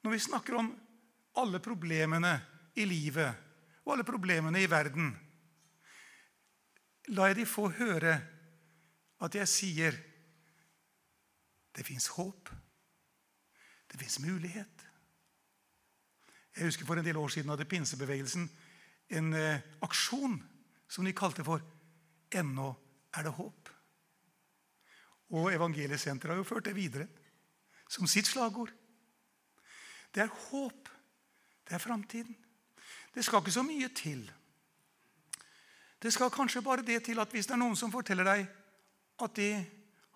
[0.04, 0.72] Når vi snakker om
[1.40, 2.34] alle problemene
[2.80, 3.49] i livet
[3.90, 5.10] og alle problemene i verden,
[7.10, 8.20] lar jeg de få høre
[9.26, 9.96] at jeg sier
[11.74, 12.52] det fins håp.
[13.90, 14.84] Det fins mulighet.
[16.54, 18.46] Jeg husker For en del år siden hadde pinsebevegelsen
[19.18, 20.38] en eh, aksjon
[20.90, 21.64] som de kalte for
[22.30, 22.70] 'Ennå
[23.14, 23.70] er det håp'.
[25.30, 27.08] Og Evangeliesenteret har jo ført det videre
[27.90, 28.70] som sitt slagord.
[30.14, 30.90] Det er håp.
[31.66, 32.38] Det er framtiden.
[33.16, 34.32] Det skal ikke så mye til.
[36.02, 38.46] Det skal kanskje bare det til at hvis det er noen som forteller deg
[39.20, 39.50] at de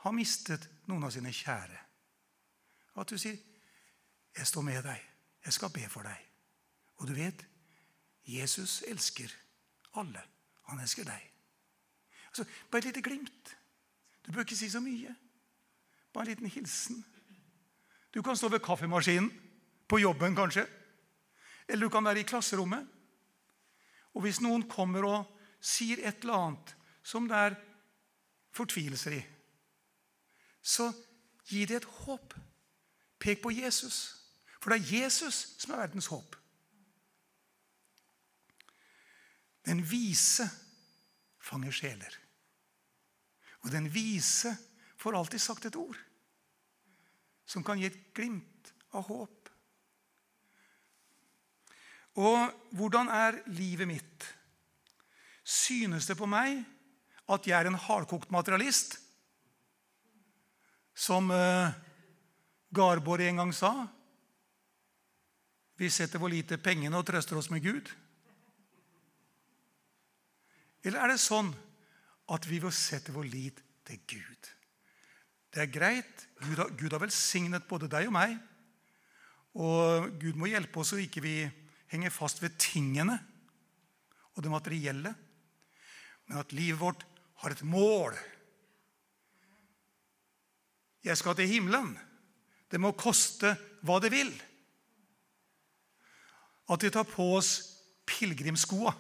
[0.04, 1.80] har mistet noen av sine kjære,
[2.96, 3.38] at du sier
[4.38, 5.02] 'Jeg står med deg.
[5.46, 6.30] Jeg skal be for deg.'
[6.96, 7.46] Og du vet
[8.26, 9.30] Jesus elsker
[9.96, 10.22] alle.
[10.64, 11.32] Han elsker deg.
[12.28, 13.58] Altså, bare et lite glimt.
[14.26, 15.16] Du bør ikke si så mye.
[16.14, 17.06] Bare en liten hilsen.
[18.14, 19.32] Du kan stå ved kaffemaskinen,
[19.88, 20.68] på jobben kanskje.
[21.68, 22.88] Eller du kan være i klasserommet.
[24.14, 25.30] Og hvis noen kommer og
[25.64, 26.74] sier et eller annet
[27.04, 27.56] som det er
[28.54, 29.22] fortvilelser i,
[30.64, 30.92] så
[31.50, 32.36] gi det et håp.
[33.20, 33.98] Pek på Jesus.
[34.62, 36.36] For det er Jesus som er verdens håp.
[39.64, 40.48] Den vise
[41.44, 42.20] fanger sjeler.
[43.64, 44.52] Og den vise
[45.00, 46.00] får alltid sagt et ord
[47.48, 49.43] som kan gi et glimt av håp.
[52.20, 54.28] Og hvordan er livet mitt?
[55.44, 56.62] Synes det på meg
[57.34, 59.00] at jeg er en hardkokt materialist?
[60.94, 61.74] Som uh,
[62.74, 63.74] Garborg en gang sa.
[65.82, 67.90] Vi setter vår lite pengene og trøster oss med Gud.
[70.84, 71.50] Eller er det sånn
[72.34, 74.52] at vi vil sette vår lit til Gud?
[75.54, 76.28] Det er greit.
[76.44, 78.38] Gud har, Gud har velsignet både deg og meg.
[79.54, 81.36] Og Gud må hjelpe oss så ikke vi
[81.94, 83.20] henger fast ved tingene
[84.34, 85.14] og det materielle,
[86.28, 87.06] men at livet vårt
[87.44, 88.16] har et mål.
[91.04, 91.94] Jeg skal til himmelen.
[92.72, 93.54] Det må koste
[93.86, 94.32] hva det vil.
[96.72, 97.52] At vi tar på oss
[98.08, 98.94] pilegrimsskoa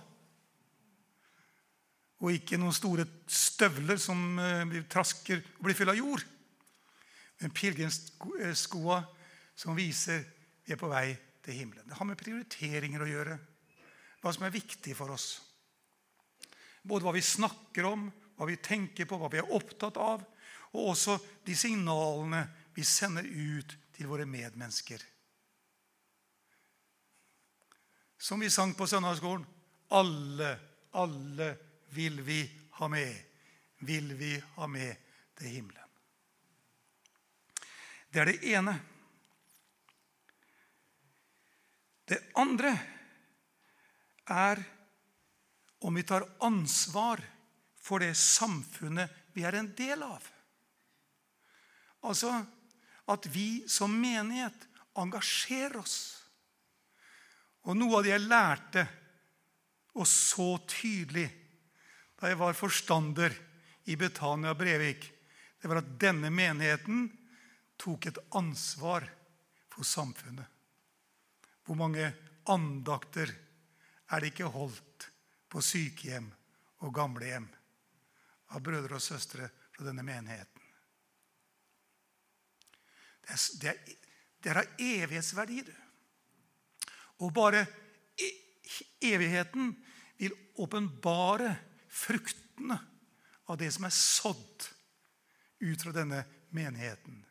[2.23, 6.23] og ikke noen store støvler som eh, vi trasker og blir full av jord.
[7.41, 8.99] Men pilegrimsskoa
[9.60, 10.21] som viser
[10.63, 11.10] vi er på vei
[11.43, 11.88] til himmelen.
[11.88, 13.38] Det har med prioriteringer å gjøre.
[14.23, 15.27] Hva som er viktig for oss.
[16.84, 20.23] Både hva vi snakker om, hva vi tenker på, hva vi er opptatt av,
[20.73, 25.03] og også de signalene vi sender ut til våre medmennesker.
[28.17, 29.43] Som vi sang på søndagsskolen
[29.93, 30.56] alle,
[30.97, 31.49] alle
[31.93, 32.39] vil vi
[32.79, 33.15] ha med.
[33.84, 34.95] Vil vi ha med
[35.38, 35.89] til himmelen.
[38.13, 38.73] Det er det ene.
[42.05, 42.73] Det andre
[44.29, 44.63] er
[45.83, 47.21] om vi tar ansvar
[47.83, 50.23] for det samfunnet vi er en del av.
[52.03, 52.31] Altså
[53.11, 54.67] at vi som menighet
[54.99, 55.97] engasjerer oss.
[57.63, 58.83] Og noe av det jeg lærte,
[59.93, 61.27] og så tydelig,
[62.19, 63.35] da jeg var forstander
[63.91, 65.05] i Betania Brevik,
[65.61, 67.05] det var at denne menigheten
[67.79, 69.05] tok et ansvar
[69.71, 70.47] for samfunnet.
[71.63, 72.10] Hvor mange
[72.49, 73.32] andakter
[74.12, 75.08] er det ikke holdt
[75.49, 76.28] på sykehjem
[76.84, 77.47] og gamlehjem
[78.54, 80.62] av brødre og søstre fra denne menigheten?
[83.23, 83.99] Det er, det er,
[84.43, 85.76] det er av evighetsverdi, du.
[87.23, 87.62] Og bare
[88.19, 88.30] e,
[89.08, 89.71] evigheten
[90.19, 91.54] vil åpenbare
[91.88, 92.78] fruktene
[93.47, 94.67] av det som er sådd
[95.63, 96.23] ut fra denne
[96.56, 97.21] menigheten.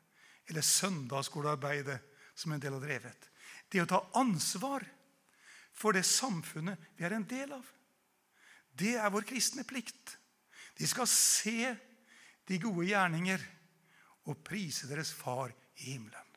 [0.49, 1.99] Eller søndagsskolearbeidet
[2.35, 3.29] som en del har drevet.
[3.73, 4.85] Det å ta ansvar
[5.73, 7.65] for det samfunnet vi er en del av.
[8.73, 10.19] Det er vår kristne plikt.
[10.77, 11.73] De skal se
[12.49, 13.43] de gode gjerninger
[14.29, 16.29] og prise deres far i himmelen.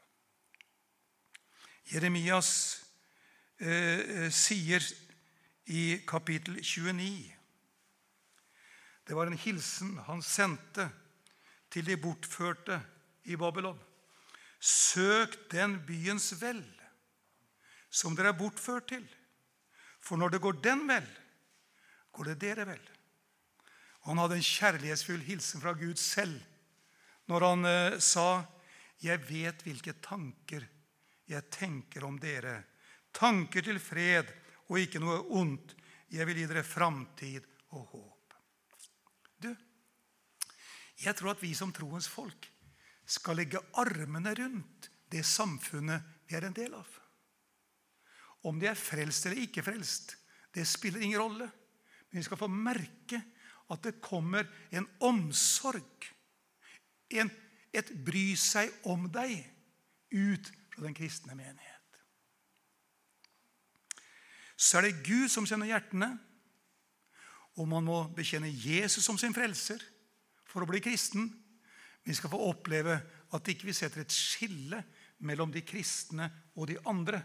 [1.85, 2.51] Jeremias
[3.61, 4.81] eh, sier
[5.69, 7.33] i kapittel 29
[9.05, 10.87] Det var en hilsen han sendte
[11.69, 12.79] til de bortførte
[13.29, 13.77] i Babylon.
[14.59, 16.63] Søk den byens vel
[17.95, 19.05] som dere er bortført til.
[20.03, 21.07] For når det går den vel,
[22.11, 22.83] går det dere vel.
[24.03, 26.35] Og han hadde en kjærlighetsfull hilsen fra Gud selv
[27.25, 28.45] når han eh, sa,
[29.01, 30.67] 'Jeg vet hvilke tanker
[31.27, 32.63] jeg tenker om dere.'
[33.15, 34.27] Tanker til fred
[34.67, 35.71] og ikke noe ondt.
[36.11, 38.33] Jeg vil gi dere framtid og håp.
[39.39, 39.55] Du,
[40.99, 42.49] jeg tror at vi som troens folk
[43.05, 47.04] skal legge armene rundt det samfunnet vi er en del av.
[48.45, 50.15] Om de er frelst eller ikke frelst,
[50.53, 51.47] det spiller ingen rolle.
[52.09, 53.21] Men vi skal få merke
[53.73, 56.05] at det kommer en omsorg,
[57.17, 57.31] en,
[57.73, 59.39] et bry seg om deg,
[60.15, 61.71] ut fra den kristne menighet.
[64.55, 66.13] Så er det Gud som kjenner hjertene,
[67.55, 69.81] og man må bekjenne Jesus som sin frelser
[70.47, 71.27] for å bli kristen.
[72.05, 72.99] Vi skal få oppleve
[73.35, 74.81] at ikke vi setter et skille
[75.25, 77.21] mellom de kristne og de andre,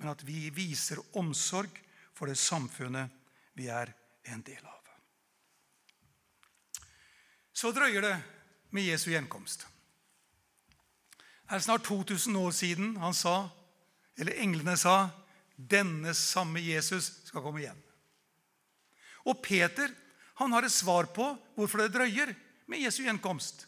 [0.00, 1.76] men at vi viser omsorg
[2.16, 3.12] for det samfunnet
[3.56, 3.92] vi er
[4.32, 4.80] en del av.
[7.60, 8.14] Så drøyer det
[8.72, 9.66] med Jesu gjenkomst.
[11.44, 13.50] Det er snart 2000 år siden han sa,
[14.16, 15.10] eller englene sa,
[15.56, 17.82] denne samme Jesus skal komme igjen.
[19.28, 19.92] Og Peter
[20.40, 21.26] han har et svar på
[21.58, 22.32] hvorfor det drøyer
[22.70, 23.66] med Jesu gjenkomst.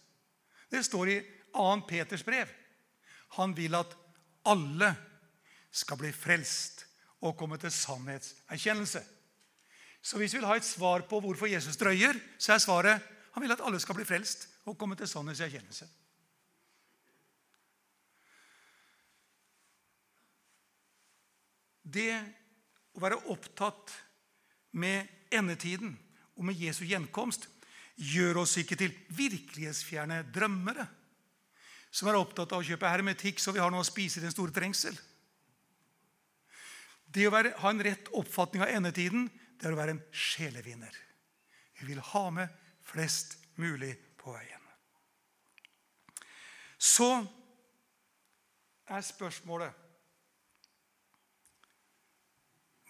[0.73, 1.19] Det står i
[1.53, 1.67] 2.
[1.85, 2.49] Peters brev.
[3.37, 3.93] Han vil at
[4.49, 4.95] alle
[5.73, 6.85] skal bli frelst
[7.23, 9.03] og komme til sannhetserkjennelse.
[10.03, 13.43] Så hvis vi vil ha et svar på hvorfor Jesus drøyer, så er svaret han
[13.45, 15.89] vil at alle skal bli frelst og komme til sannhetserkjennelse.
[21.93, 22.13] Det
[22.97, 23.93] å være opptatt
[24.81, 25.95] med endetiden
[26.37, 27.49] og med Jesu gjenkomst
[27.97, 30.87] gjør oss ikke til virkelighetsfjerne drømmere
[31.93, 34.33] som er opptatt av å kjøpe hermetikk så vi har noe å spise i den
[34.33, 34.97] store trengsel.
[37.13, 39.29] Det å være, ha en rett oppfatning av endetiden
[39.61, 40.95] det er å være en sjelevinner.
[41.79, 42.51] Vi vil ha med
[42.83, 44.65] flest mulig på veien.
[46.83, 47.13] Så
[48.91, 49.79] er spørsmålet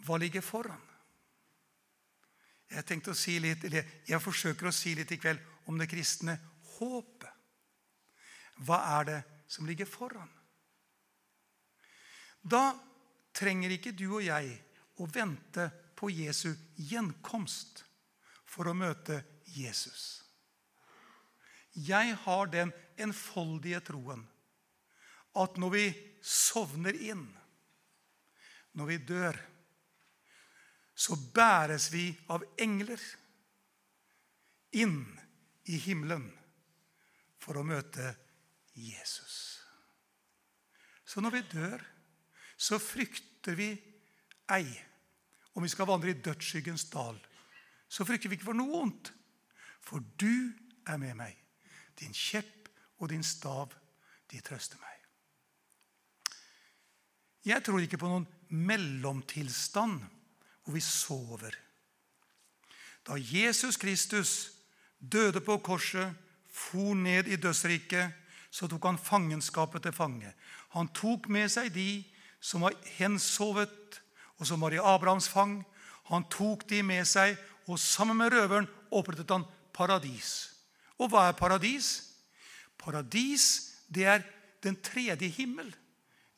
[0.03, 0.81] Hva ligger foran?
[2.73, 5.39] Jeg tenkte å si litt, eller jeg forsøker å si litt i kveld
[5.71, 6.35] om det kristne
[6.73, 7.31] håpet.
[8.67, 10.33] Hva er det som ligger foran?
[12.43, 12.73] Da
[13.33, 14.57] trenger ikke du og jeg
[15.01, 17.85] å vente på Jesu gjenkomst
[18.45, 19.23] for å møte
[19.55, 20.23] Jesus.
[21.73, 24.27] Jeg har den enfoldige troen
[25.41, 25.87] at når vi
[26.21, 27.25] sovner inn,
[28.77, 29.39] når vi dør,
[30.93, 33.01] så bæres vi av engler
[34.77, 35.01] inn
[35.73, 36.29] i himmelen
[37.43, 38.13] for å møte
[38.77, 39.63] Jesus.
[41.05, 41.83] Så når vi dør,
[42.63, 43.73] så frykter vi
[44.55, 44.67] ei
[45.53, 47.19] om vi skal vandre i dødsskyggens dal.
[47.89, 49.11] Så frykter vi ikke for noe vondt,
[49.83, 50.53] for du
[50.89, 51.37] er med meg.
[51.99, 52.71] Din kjepp
[53.03, 53.75] og din stav,
[54.31, 54.89] de trøster meg.
[57.45, 59.99] Jeg tror ikke på noen mellomtilstand
[60.63, 61.57] hvor vi sover.
[63.03, 64.53] Da Jesus Kristus
[64.99, 66.15] døde på korset,
[66.53, 68.13] for ned i dødsriket,
[68.53, 70.29] så tok han fangenskapet til fange.
[70.77, 72.05] Han tok med seg de
[72.43, 74.01] som var hensovet,
[74.39, 75.61] og som var i Abrahams fang.
[76.11, 77.37] Han tok de med seg,
[77.71, 80.51] og sammen med røveren opprettet han paradis.
[80.99, 81.93] Og hva er paradis?
[82.79, 83.47] Paradis,
[83.87, 84.25] det er
[84.63, 85.71] den tredje himmel.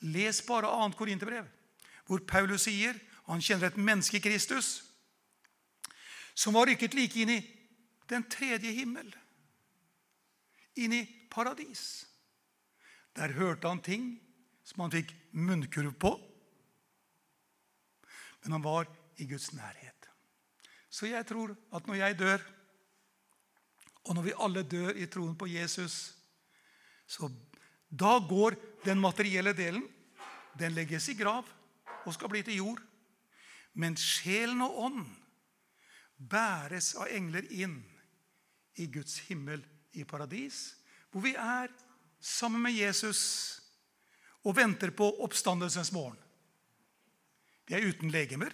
[0.05, 0.97] Les bare 2.
[0.99, 1.47] Korinterbrev,
[2.05, 4.83] hvor Paulus sier han kjenner et menneske Kristus
[6.35, 7.41] som var rykket like inn i
[8.11, 9.07] den tredje himmel,
[10.77, 12.05] inn i paradis.
[13.15, 14.09] Der hørte han ting
[14.65, 16.15] som han fikk munnkurv på.
[18.43, 18.89] Men han var
[19.21, 20.09] i Guds nærhet.
[20.91, 22.45] Så jeg tror at når jeg dør,
[24.05, 26.15] og når vi alle dør i troen på Jesus,
[27.07, 27.31] så
[27.89, 29.85] da går den materielle delen
[30.59, 31.49] den legges i grav
[32.05, 32.83] og skal bli til jord.
[33.75, 35.03] Men sjelen og ånd
[36.17, 37.81] bæres av engler inn
[38.79, 40.77] i Guds himmel i paradis,
[41.11, 41.71] hvor vi er
[42.21, 43.64] sammen med Jesus
[44.45, 46.19] og venter på oppstandelsens morgen.
[47.67, 48.53] Vi er uten legemer,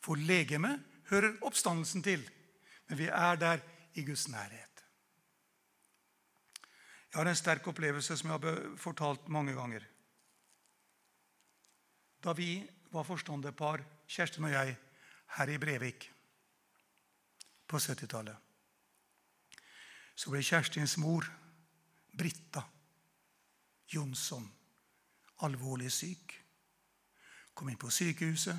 [0.00, 2.22] for legemet hører oppstandelsen til.
[2.86, 3.62] Men vi er der
[3.98, 4.82] i Guds nærhet.
[7.10, 9.82] Jeg har en sterk opplevelse som jeg har fortalt mange ganger.
[12.22, 12.60] Da vi
[12.92, 14.76] var forstanderpar, Kjersten og jeg,
[15.36, 16.06] her i Brevik
[17.66, 18.36] på 70-tallet,
[20.16, 21.26] så ble Kjerstins mor,
[22.16, 22.62] Britta
[23.92, 24.46] Jonsson,
[25.44, 26.34] alvorlig syk.
[27.54, 28.58] Kom inn på sykehuset.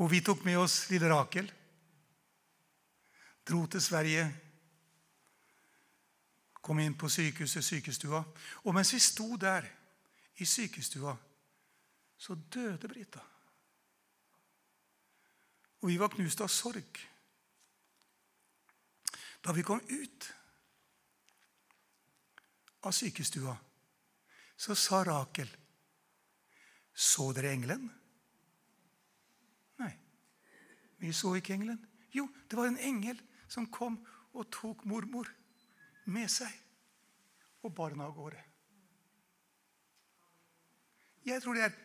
[0.00, 1.50] Og vi tok med oss lille Rakel.
[3.48, 4.24] Dro til Sverige.
[6.60, 8.22] Kom inn på sykehuset, sykestua.
[8.64, 9.66] Og mens vi sto der
[10.36, 11.16] i sykestua,
[12.16, 13.20] så døde Brita.
[15.80, 17.00] Og vi var knust av sorg.
[19.44, 20.28] Da vi kom ut
[22.84, 23.56] av sykestua,
[24.56, 25.59] så sa Rakel
[27.00, 27.86] så dere engelen?
[29.80, 29.92] Nei,
[31.00, 31.80] vi så ikke engelen.
[32.12, 33.20] Jo, det var en engel
[33.50, 33.96] som kom
[34.36, 35.30] og tok mormor
[36.10, 36.52] med seg
[37.64, 38.44] og bar henne av gårde.
[41.28, 41.80] Jeg tror det er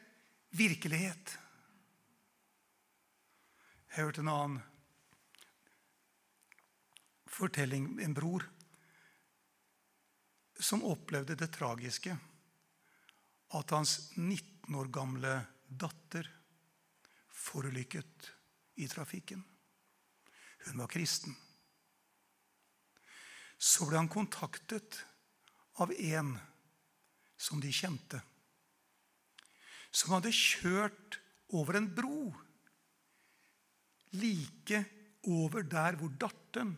[0.56, 1.34] virkelighet.
[3.92, 4.62] Jeg hørte en annen
[7.36, 7.90] fortelling.
[8.04, 8.48] En bror
[10.60, 12.16] som opplevde det tragiske
[13.56, 15.36] at hans 19 år gamle
[15.70, 16.26] datter
[17.30, 18.32] forulykket
[18.82, 19.44] i trafikken.
[20.66, 21.36] Hun var kristen.
[23.62, 24.98] Så ble han kontaktet
[25.78, 26.34] av en
[27.38, 28.22] som de kjente,
[29.92, 31.20] som hadde kjørt
[31.56, 32.32] over en bro
[34.16, 34.82] like
[35.28, 36.76] over der hvor datteren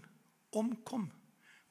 [0.58, 1.08] omkom,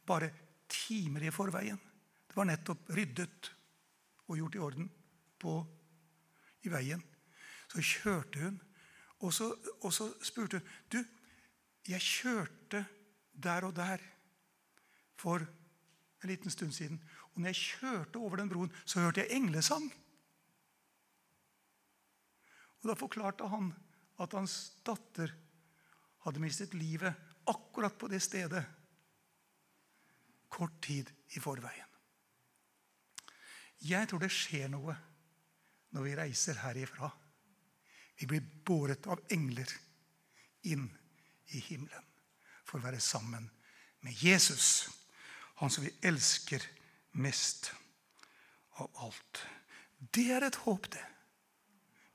[0.07, 0.31] bare
[0.71, 1.79] timer i forveien.
[2.27, 3.51] Det var nettopp ryddet
[4.27, 4.89] og gjort i orden
[5.41, 5.59] på,
[6.67, 7.03] i veien.
[7.73, 8.59] Så kjørte hun,
[9.25, 9.51] og så,
[9.81, 11.01] og så spurte hun Du,
[11.89, 12.85] jeg kjørte
[13.33, 14.03] der og der
[15.17, 15.45] for
[16.23, 17.01] en liten stund siden.
[17.35, 19.87] Og når jeg kjørte over den broen, så hørte jeg englesang.
[22.83, 23.73] Og Da forklarte han
[24.21, 25.33] at hans datter
[26.25, 27.15] hadde mistet livet
[27.47, 28.65] akkurat på det stedet
[30.49, 31.91] kort tid i forveien.
[33.87, 34.95] Jeg tror det skjer noe
[35.97, 37.09] når vi reiser herifra.
[38.21, 39.71] Vi blir båret av engler
[40.69, 40.85] inn
[41.57, 42.05] i himmelen
[42.67, 43.47] for å være sammen
[44.05, 44.89] med Jesus,
[45.57, 46.65] han som vi elsker
[47.17, 47.71] mest
[48.83, 49.41] av alt.
[49.97, 51.05] Det er et håp, det.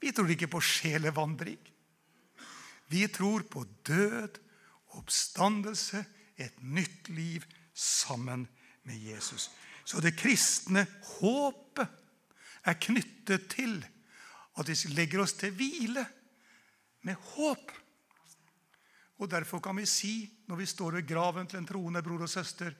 [0.01, 1.57] Vi tror ikke på sjelevandring.
[2.91, 4.37] Vi tror på død,
[4.99, 6.03] oppstandelse,
[6.37, 8.45] et nytt liv sammen
[8.83, 9.49] med Jesus.
[9.85, 10.85] Så det kristne
[11.17, 12.00] håpet
[12.65, 13.79] er knyttet til
[14.59, 16.03] at vi legger oss til hvile
[17.07, 17.71] med håp.
[19.21, 22.29] Og Derfor kan vi si, når vi står ved graven til en troende bror og
[22.29, 22.73] søster,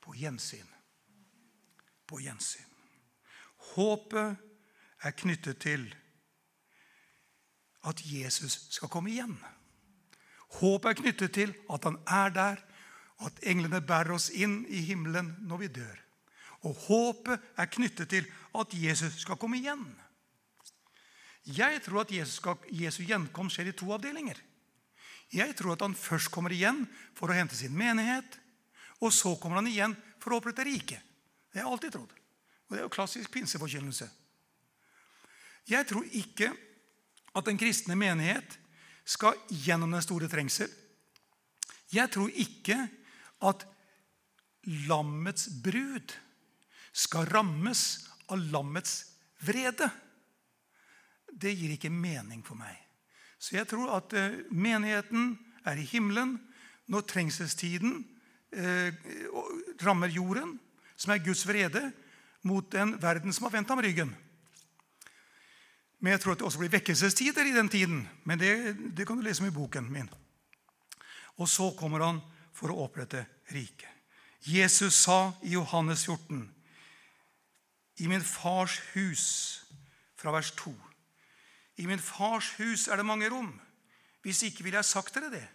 [0.00, 0.66] på gjensyn.
[2.06, 2.70] På gjensyn.
[3.74, 4.36] Håpet
[5.04, 5.86] er knyttet til
[7.88, 9.38] at Jesus skal komme igjen.
[10.60, 12.60] Håpet er knyttet til at han er der,
[13.24, 16.03] at englene bærer oss inn i himmelen når vi dør.
[16.64, 19.84] Og håpet er knyttet til at Jesus skal komme igjen.
[21.44, 24.38] Jeg tror at Jesus skal, Jesu gjenkom skjer i to avdelinger.
[25.34, 26.84] Jeg tror at han først kommer igjen
[27.16, 28.38] for å hente sin menighet.
[29.04, 31.00] Og så kommer han igjen for å opprette riket.
[31.52, 32.12] Det har jeg alltid trodd.
[32.64, 34.08] Og Det er jo klassisk pinseforkynnelse.
[35.68, 36.50] Jeg tror ikke
[37.34, 38.58] at den kristne menighet
[39.04, 40.70] skal gjennom den store trengsel.
[41.92, 42.78] Jeg tror ikke
[43.44, 43.66] at
[44.88, 46.14] lammets brud
[46.94, 47.84] skal rammes
[48.30, 49.02] av lammets
[49.42, 49.90] vrede.
[51.34, 52.78] Det gir ikke mening for meg.
[53.38, 55.34] Så jeg tror at eh, menigheten
[55.66, 56.36] er i himmelen
[56.88, 57.98] når trengselstiden
[58.54, 58.94] eh,
[59.82, 60.56] rammer jorden,
[60.96, 61.90] som er Guds vrede,
[62.44, 64.12] mot en verden som har vendt ham ryggen.
[66.04, 68.02] Men jeg tror at det også blir vekkelsestider i den tiden.
[68.28, 70.10] Men det, det kan du lese om i boken min.
[71.40, 72.20] Og så kommer han
[72.54, 73.24] for å opprette
[73.56, 73.88] riket.
[74.44, 76.44] Jesus sa i Johannes 14.:
[77.96, 79.24] I min fars hus,
[80.16, 80.72] fra vers 2.
[81.76, 83.52] I min fars hus er det mange rom.
[84.22, 85.46] Hvis ikke ville jeg sagt dere det.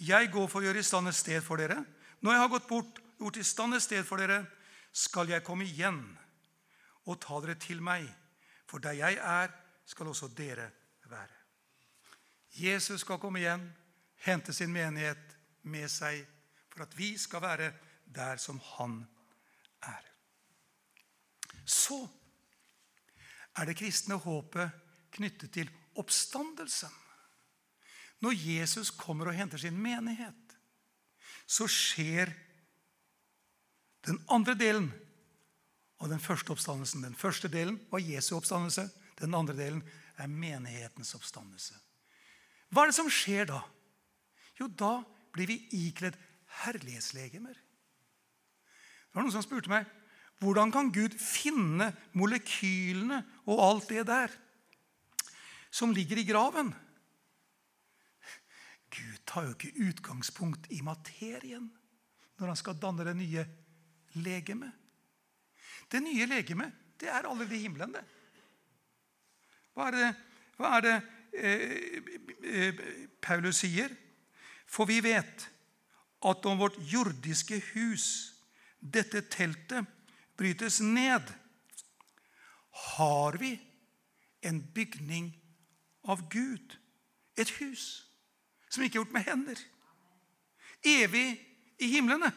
[0.00, 1.82] Jeg går for å gjøre i stand et sted for dere.
[2.22, 4.44] Når jeg har gått bort, gjort i stand et sted for dere,
[4.92, 6.00] skal jeg komme igjen
[7.08, 8.06] og ta dere til meg.
[8.68, 9.52] For der jeg er,
[9.88, 10.70] skal også dere
[11.08, 11.36] være.
[12.58, 13.62] Jesus skal komme igjen,
[14.24, 15.36] hente sin menighet
[15.68, 16.24] med seg
[16.72, 17.70] for at vi skal være
[18.14, 19.17] der som han er.
[21.68, 22.00] Så
[23.58, 24.72] er det kristne håpet
[25.14, 26.92] knyttet til oppstandelsen.
[28.24, 30.56] Når Jesus kommer og henter sin menighet,
[31.48, 32.32] så skjer
[34.08, 34.88] den andre delen
[35.98, 37.04] av den første oppstandelsen.
[37.04, 38.88] Den første delen var Jesu oppstandelse.
[39.18, 39.82] Den andre delen
[40.18, 41.76] er menighetens oppstandelse.
[42.68, 43.62] Hva er det som skjer da?
[44.58, 45.00] Jo, da
[45.34, 46.18] blir vi ikledd
[46.64, 47.54] herlighetslegemer.
[47.54, 49.88] Det var Noen som spurte meg
[50.38, 54.34] hvordan kan Gud finne molekylene og alt det der
[55.70, 56.70] som ligger i graven.
[58.88, 61.68] Gud tar jo ikke utgangspunkt i materien
[62.38, 63.44] når han skal danne det nye
[64.22, 64.72] legemet.
[65.90, 68.04] Det nye legemet, det er allerede i himmelen, det.
[69.74, 70.08] Hva er det,
[70.58, 70.96] hva er det
[71.38, 72.00] eh,
[72.42, 72.80] eh,
[73.22, 73.92] Paulus sier?
[74.68, 75.46] For vi vet
[76.28, 78.34] at om vårt jordiske hus,
[78.78, 79.86] dette teltet,
[80.38, 81.32] brytes ned,
[82.96, 83.56] har vi
[84.46, 85.32] en bygning
[86.06, 86.76] av Gud.
[87.38, 87.84] Et hus
[88.70, 89.60] som ikke er gjort med hender.
[90.86, 91.26] Evig
[91.82, 92.30] i himlene.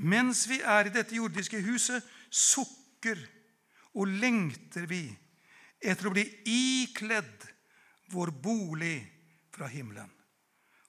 [0.00, 3.18] Mens vi er i dette jordiske huset, sukker
[3.94, 5.04] og lengter vi
[5.80, 7.46] etter å bli ikledd
[8.12, 8.96] vår bolig
[9.54, 10.10] fra himmelen.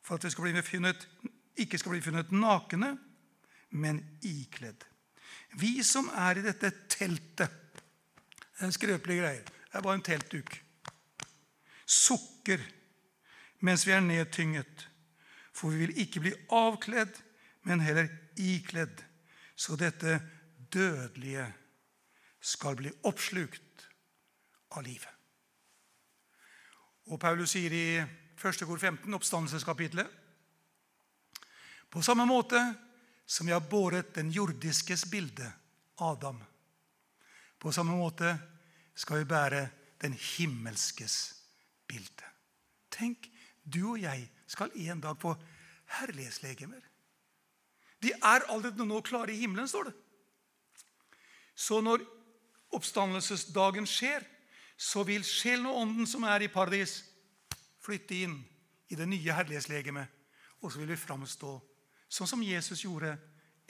[0.02, 1.06] For at vi skal bli funnet,
[1.60, 2.95] ikke skal bli funnet nakne,
[3.72, 4.91] men ikledd.
[5.60, 7.58] Vi som er i dette teltet
[8.62, 9.43] Det er skrøpelige greier.
[9.43, 10.52] Det er bare en teltduk.
[11.86, 12.62] Sukker
[13.66, 14.88] mens vi er nedtynget.
[15.54, 17.14] For vi vil ikke bli avkledd,
[17.68, 19.02] men heller ikledd,
[19.56, 20.20] så dette
[20.74, 21.45] dødelige
[22.41, 23.88] skal bli oppslukt
[24.72, 25.10] av livet.
[27.12, 28.64] Og Paulus sier i 1.
[28.66, 30.08] kor 15, oppstandelseskapitlet
[31.91, 32.58] På samme måte
[33.32, 35.48] som jeg har båret den jordiskes bilde,
[36.04, 36.42] Adam.
[37.62, 38.34] På samme måte
[38.98, 39.62] skal vi bære
[40.04, 41.16] den himmelskes
[41.88, 42.28] bilde.
[42.92, 43.30] Tenk,
[43.64, 45.36] du og jeg skal en dag få
[46.00, 46.82] herlighetslegemer.
[48.02, 49.96] De er allerede nå klare i himmelen, står det.
[51.56, 52.04] Så når
[52.76, 54.26] oppstandelsesdagen skjer,
[54.76, 57.04] så vil sjelen og ånden som er i paradis,
[57.82, 58.40] flytte inn
[58.92, 60.10] i det nye herlighetslegemet.
[60.62, 61.60] Og så vil vi framstå
[62.12, 63.16] sånn som Jesus gjorde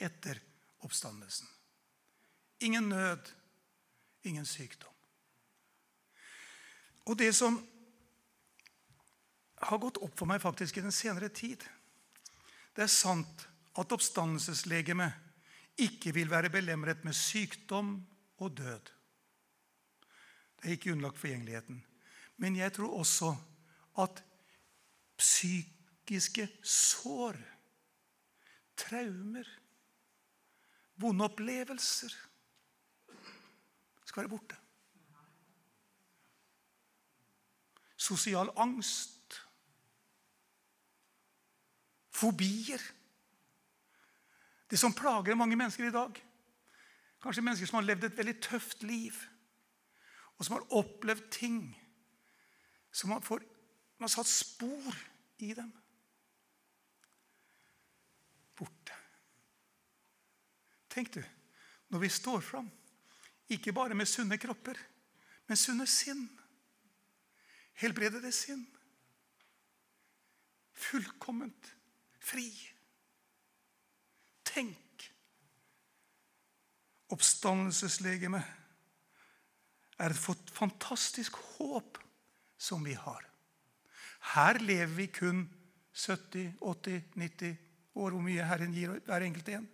[0.02, 0.40] etter
[0.82, 1.46] oppstandelsen.
[2.66, 3.28] Ingen nød,
[4.26, 4.90] ingen sykdom.
[7.10, 7.58] Og det som
[9.62, 11.62] har gått opp for meg faktisk i den senere tid
[12.72, 13.46] Det er sant
[13.78, 17.94] at oppstandelseslegemet ikke vil være belemret med sykdom
[18.40, 18.90] og død.
[20.56, 21.82] Det er ikke underlagt forgjengeligheten.
[22.40, 23.32] Men jeg tror også
[24.00, 24.22] at
[25.18, 27.36] psykiske sår,
[28.82, 29.48] traumer,
[31.00, 32.14] vonde opplevelser
[34.04, 34.58] skal være borte.
[37.96, 39.38] Sosial angst,
[42.12, 42.82] fobier
[44.70, 46.16] Det som plager mange mennesker i dag.
[47.20, 49.18] Kanskje mennesker som har levd et veldig tøft liv
[50.42, 51.58] og som har opplevd ting
[52.90, 53.38] som har, for,
[54.00, 54.96] har satt spor
[55.38, 55.68] i dem.
[58.58, 58.96] Borte.
[60.92, 61.22] Tenk du,
[61.88, 62.68] når vi står fram,
[63.52, 64.76] ikke bare med sunne kropper,
[65.48, 66.26] men sunne sinn.
[67.80, 68.66] Helbredede sinn.
[70.76, 71.72] Fullkomment
[72.20, 72.46] fri.
[74.52, 74.82] Tenk
[77.12, 78.40] oppstandelseslegeme
[80.02, 81.98] er et fantastisk håp
[82.58, 83.26] som vi har.
[84.32, 85.44] Her lever vi kun
[85.92, 87.56] 70, 80, 90
[87.94, 89.68] år, hvor mye Herren gir hver enkelt en.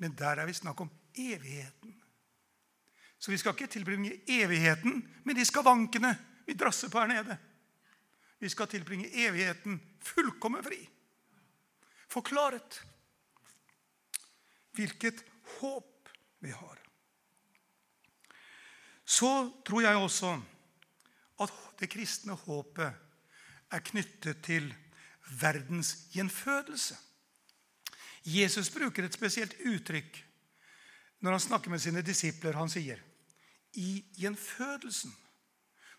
[0.00, 1.94] Men der er vi snakk om evigheten.
[3.20, 6.14] Så vi skal ikke tilbringe evigheten med de skavankene
[6.46, 7.36] vi drasser på her nede.
[8.40, 10.80] Vi skal tilbringe evigheten fullkommen fri.
[12.08, 12.80] Forklaret
[14.72, 15.20] hvilket
[15.58, 16.08] håp
[16.40, 16.78] vi har.
[19.04, 20.32] Så tror jeg også
[21.44, 22.96] at det kristne håpet
[23.70, 24.72] er knyttet til
[25.40, 26.96] verdens gjenfødelse.
[28.26, 30.18] Jesus bruker et spesielt uttrykk
[31.20, 32.56] når han snakker med sine disipler.
[32.56, 33.00] Han sier
[33.78, 35.12] i gjenfødelsen,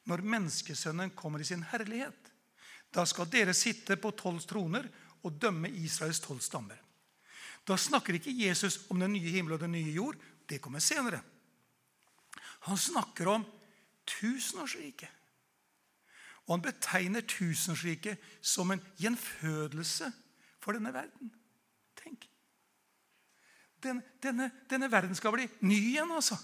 [0.09, 2.31] når menneskesønnen kommer i sin herlighet,
[2.91, 4.87] da skal dere sitte på tolv troner
[5.23, 6.79] og dømme Israels tolv stammer.
[7.67, 10.17] Da snakker ikke Jesus om den nye himmel og den nye jord.
[10.49, 11.21] Det kommer senere.
[12.67, 13.45] Han snakker om
[14.09, 15.09] tusenårsriket.
[16.47, 20.09] Og han betegner tusenårsriket som en gjenfødelse
[20.59, 21.31] for denne verden.
[23.81, 26.37] Den, denne, denne, verden skal bli ny igjen, altså.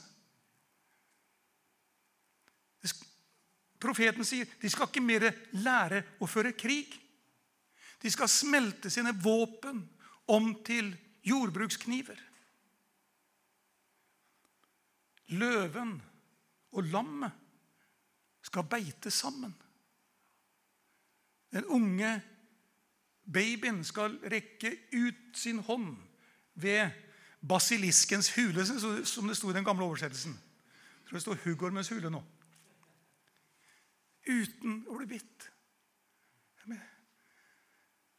[3.77, 5.27] Profeten sier de skal ikke mer
[5.61, 6.95] lære å føre krig.
[8.01, 9.83] De skal smelte sine våpen
[10.33, 10.89] om til
[11.27, 12.17] jordbrukskniver.
[15.37, 15.93] Løven
[16.73, 17.45] og lammet
[18.47, 19.53] skal beite sammen.
[21.51, 22.11] Den unge
[23.27, 25.95] babyen skal rekke ut sin hånd
[26.59, 27.06] ved
[27.41, 28.65] basiliskens hule,
[29.05, 30.33] som det sto i den gamle oversettelsen.
[30.33, 32.23] Jeg tror det står huggormens hule nå.
[34.27, 35.47] Uten å bli bitt.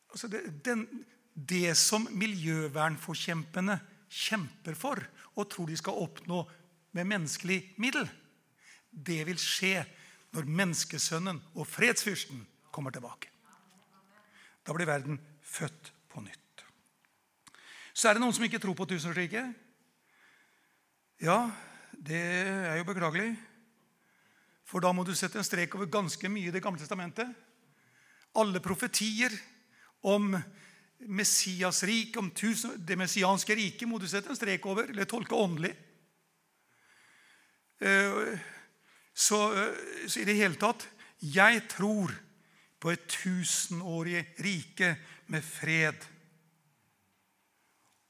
[0.08, 0.86] Altså det, den,
[1.34, 3.76] det som miljøvernforkjemperne
[4.08, 5.02] kjemper for
[5.36, 6.42] og tror de skal oppnå
[6.96, 8.08] med menneskelig middel.
[8.90, 9.82] Det vil skje
[10.32, 12.40] når menneskesønnen og fredsfyrsten
[12.72, 13.30] kommer tilbake.
[14.64, 16.47] Da blir verden født på nytt.
[17.98, 19.54] Så er det noen som ikke tror på tusenårsriket.
[21.18, 21.48] Ja,
[21.90, 23.32] det er jo beklagelig.
[24.68, 27.26] For da må du sette en strek over ganske mye i Det gamle testamentet.
[28.38, 29.32] Alle profetier
[30.06, 30.36] om
[31.10, 35.34] Messias rik, om tusen, det messianske riket, må du sette en strek over, eller tolke
[35.34, 35.72] åndelig.
[37.82, 38.38] Eh,
[39.14, 40.82] så, eh, så, i det hele tatt
[41.22, 42.10] Jeg tror
[42.78, 44.96] på et tusenårig rike
[45.30, 46.06] med fred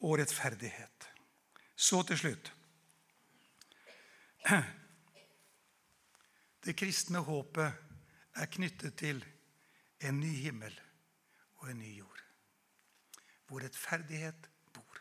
[0.01, 1.09] og rettferdighet.
[1.77, 2.53] Så til slutt
[6.65, 7.71] Det kristne håpet
[8.39, 9.23] er knyttet til
[10.05, 10.75] en ny himmel
[11.63, 12.21] og en ny jord,
[13.49, 15.01] hvor rettferdighet bor.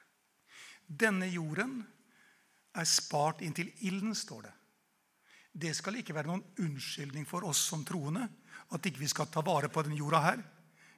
[0.87, 1.81] Denne jorden
[2.77, 4.53] er spart inntil ilden, står det.
[5.57, 8.27] Det skal ikke være noen unnskyldning for oss som troende
[8.75, 10.43] at ikke vi skal ta vare på den jorda her.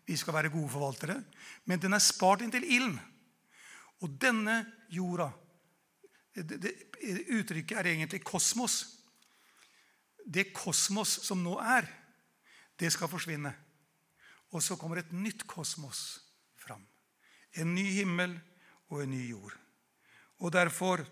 [0.06, 1.20] Vi skal være gode forvaltere.
[1.66, 3.00] Men den er spart inntil ilden.
[4.00, 5.30] Og denne jorda
[6.36, 6.74] det, det,
[7.32, 8.82] Uttrykket er egentlig kosmos.
[10.28, 11.88] Det kosmos som nå er,
[12.80, 13.54] det skal forsvinne.
[14.52, 16.20] Og så kommer et nytt kosmos
[16.60, 16.84] fram.
[17.56, 18.36] En ny himmel
[18.89, 19.56] og en ny jord.
[20.39, 21.06] Og derfor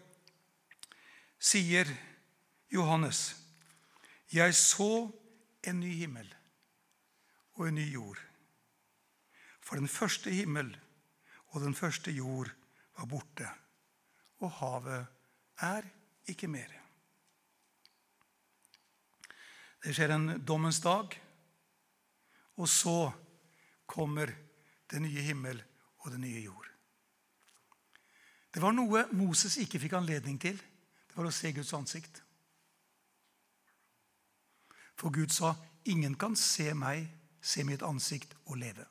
[1.39, 1.87] sier
[2.71, 3.35] Johannes,
[4.31, 5.11] 'Jeg så
[5.63, 6.35] en ny himmel
[7.53, 8.23] og en ny jord.'
[9.61, 10.77] For den første himmel
[11.47, 12.51] og den første jord
[12.97, 13.47] var borte,
[14.41, 15.05] og havet
[15.65, 15.87] er
[16.29, 16.73] ikke mer.
[19.83, 21.13] Det skjer en dommens dag,
[22.57, 23.11] og så
[23.87, 24.33] kommer
[24.89, 25.61] det nye himmel
[26.03, 26.65] og det nye jord.
[28.53, 30.57] Det var noe Moses ikke fikk anledning til.
[30.57, 32.23] Det var å se Guds ansikt.
[34.97, 35.53] For Gud sa,
[35.85, 37.07] 'Ingen kan se meg,
[37.41, 38.87] se mitt ansikt og leve'.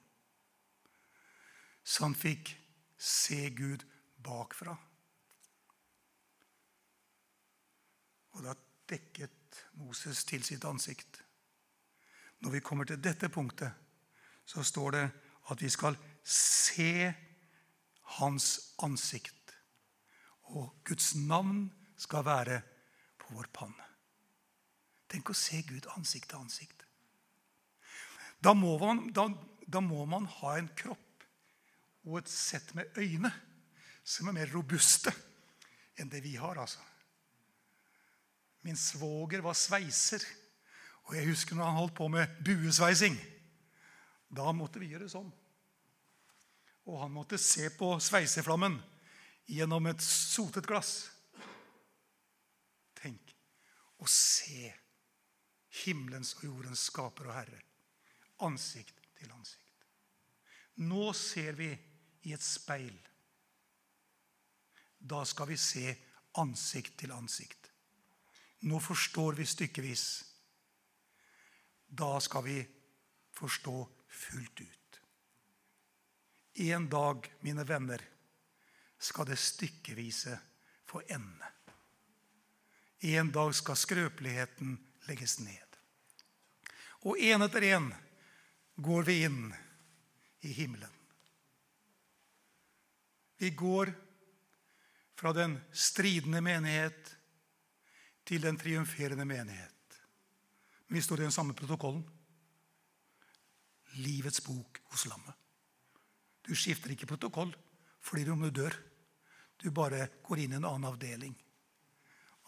[1.85, 2.57] Så han fikk
[2.99, 3.85] se Gud
[4.27, 4.75] bakfra.
[8.37, 8.55] Og da
[8.91, 11.23] dekket Moses til sitt ansikt.
[12.45, 13.73] Når vi kommer til dette punktet,
[14.47, 15.07] så står det
[15.51, 15.97] at vi skal
[16.27, 17.13] se
[18.19, 19.55] hans ansikt.
[20.55, 22.61] Og Guds navn skal være
[23.19, 23.87] på vår panne.
[25.11, 26.85] Tenk å se Gud ansikt til ansikt.
[28.43, 29.27] Da må, man, da,
[29.65, 31.25] da må man ha en kropp
[32.07, 33.33] og et sett med øyne
[34.07, 35.13] som er mer robuste
[35.99, 36.59] enn det vi har.
[36.59, 36.83] altså.
[38.67, 40.23] Min svoger var sveiser,
[41.07, 43.19] og jeg husker når han holdt på med buesveising.
[44.29, 45.29] Da måtte vi gjøre sånn.
[46.87, 48.79] Og han måtte se på sveiseflammen
[49.51, 51.09] gjennom et sotet glass.
[52.99, 53.35] Tenk
[54.03, 54.71] å se
[55.85, 57.63] himmelens og jordens skaper og herre
[58.45, 59.63] ansikt til ansikt.
[60.85, 61.71] Nå ser vi
[62.29, 62.95] i et speil.
[65.07, 65.95] Da skal vi se
[66.41, 67.71] ansikt til ansikt.
[68.67, 70.07] Nå forstår vi stykkevis.
[71.87, 72.57] Da skal vi
[73.37, 73.77] forstå
[74.09, 75.01] fullt ut.
[76.67, 78.03] En dag, mine venner,
[78.99, 80.39] skal det stykkevise
[80.89, 81.53] få ende.
[82.99, 84.75] En dag skal skrøpeligheten
[85.07, 85.79] legges ned.
[87.07, 87.93] Og en etter en
[88.83, 89.53] går vi inn
[90.41, 90.91] i himmelen.
[93.37, 93.93] Vi går
[95.17, 97.17] fra den stridende menighet
[98.27, 99.73] til den triumferende menighet.
[100.87, 102.05] Men vi står i den samme protokollen.
[103.97, 105.35] Livets bok hos lammet.
[106.47, 107.55] Du skifter ikke protokoll
[108.07, 108.75] fordi om du dør.
[109.59, 111.35] Du bare går inn i en annen avdeling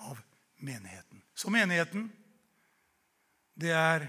[0.07, 0.21] av
[0.63, 1.23] menigheten.
[1.35, 2.11] Så menigheten,
[3.59, 4.05] det er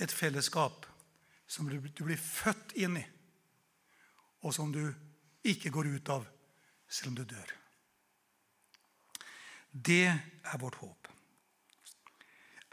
[0.00, 0.86] et fellesskap
[1.46, 3.04] som du blir født inn i,
[4.46, 4.84] og som du
[5.46, 6.24] ikke går ut av
[6.96, 7.52] selv om du dør.
[9.70, 11.08] Det er vårt håp.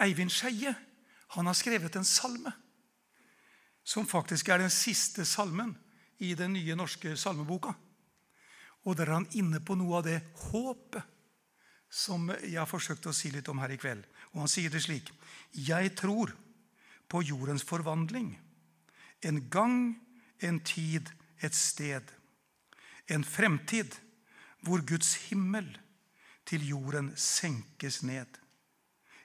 [0.03, 0.73] Eivind Skeie
[1.33, 2.51] har skrevet en salme
[3.83, 5.73] som faktisk er den siste salmen
[6.23, 7.73] i den nye norske salmeboka.
[8.83, 10.19] Og der er han inne på noe av det
[10.49, 11.03] håpet
[11.93, 14.05] som jeg har forsøkt å si litt om her i kveld.
[14.33, 15.11] Og han sier det slik.:
[15.51, 16.33] Jeg tror
[17.07, 18.33] på jordens forvandling.
[19.21, 19.99] En gang,
[20.39, 22.03] en tid, et sted.
[23.07, 23.99] En fremtid
[24.63, 25.67] hvor Guds himmel
[26.47, 28.27] til jorden senkes ned.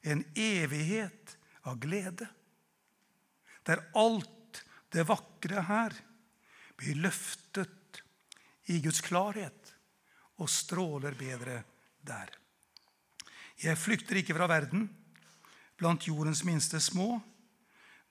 [0.03, 1.37] En evighet
[1.67, 2.29] av glede.
[3.67, 4.63] Der alt
[4.95, 5.95] det vakre her
[6.79, 8.03] blir løftet
[8.73, 9.75] i Guds klarhet
[10.39, 11.63] og stråler bedre
[12.07, 12.31] der.
[13.59, 14.87] Jeg flykter ikke fra verden,
[15.79, 17.19] blant jordens minste små.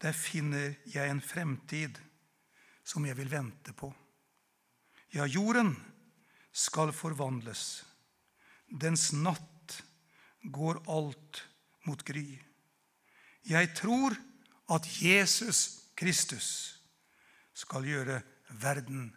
[0.02, 1.98] Der finner jeg en fremtid
[2.84, 3.90] som jeg vil vente på.
[5.16, 5.74] Ja, jorden
[6.58, 7.86] skal forvandles.
[8.68, 9.78] Dens natt
[10.42, 11.44] går alt
[11.86, 12.26] mot gry.
[13.48, 14.16] Jeg tror
[14.74, 16.50] at Jesus Kristus
[17.58, 18.20] skal gjøre
[18.62, 19.10] verden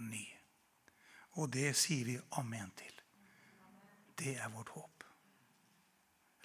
[0.00, 0.24] ny.
[1.38, 2.94] Og det sier vi amen til.
[4.14, 5.04] Det er vårt håp.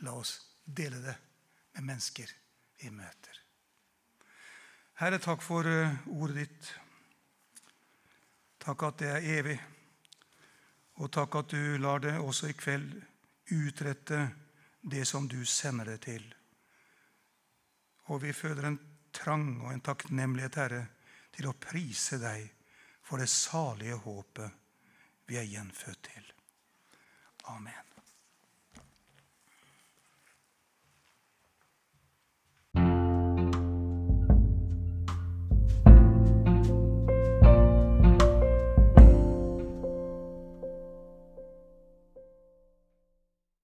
[0.06, 0.36] La oss
[0.66, 1.16] dele det
[1.78, 2.32] med mennesker
[2.82, 3.36] vi møter.
[5.00, 6.70] Herre, takk for eh, ordet ditt.
[8.60, 9.60] Takk at det er evig.
[11.00, 12.92] Og takk at du lar det også i kveld
[13.56, 14.20] utrette
[14.82, 16.24] det som du sender det til.
[18.10, 18.80] Og vi føder en
[19.14, 20.86] trang og en takknemlighet, Herre,
[21.36, 22.50] til å prise deg
[23.06, 24.58] for det salige håpet
[25.30, 26.34] vi er gjenfødt til.
[27.54, 27.89] Amen.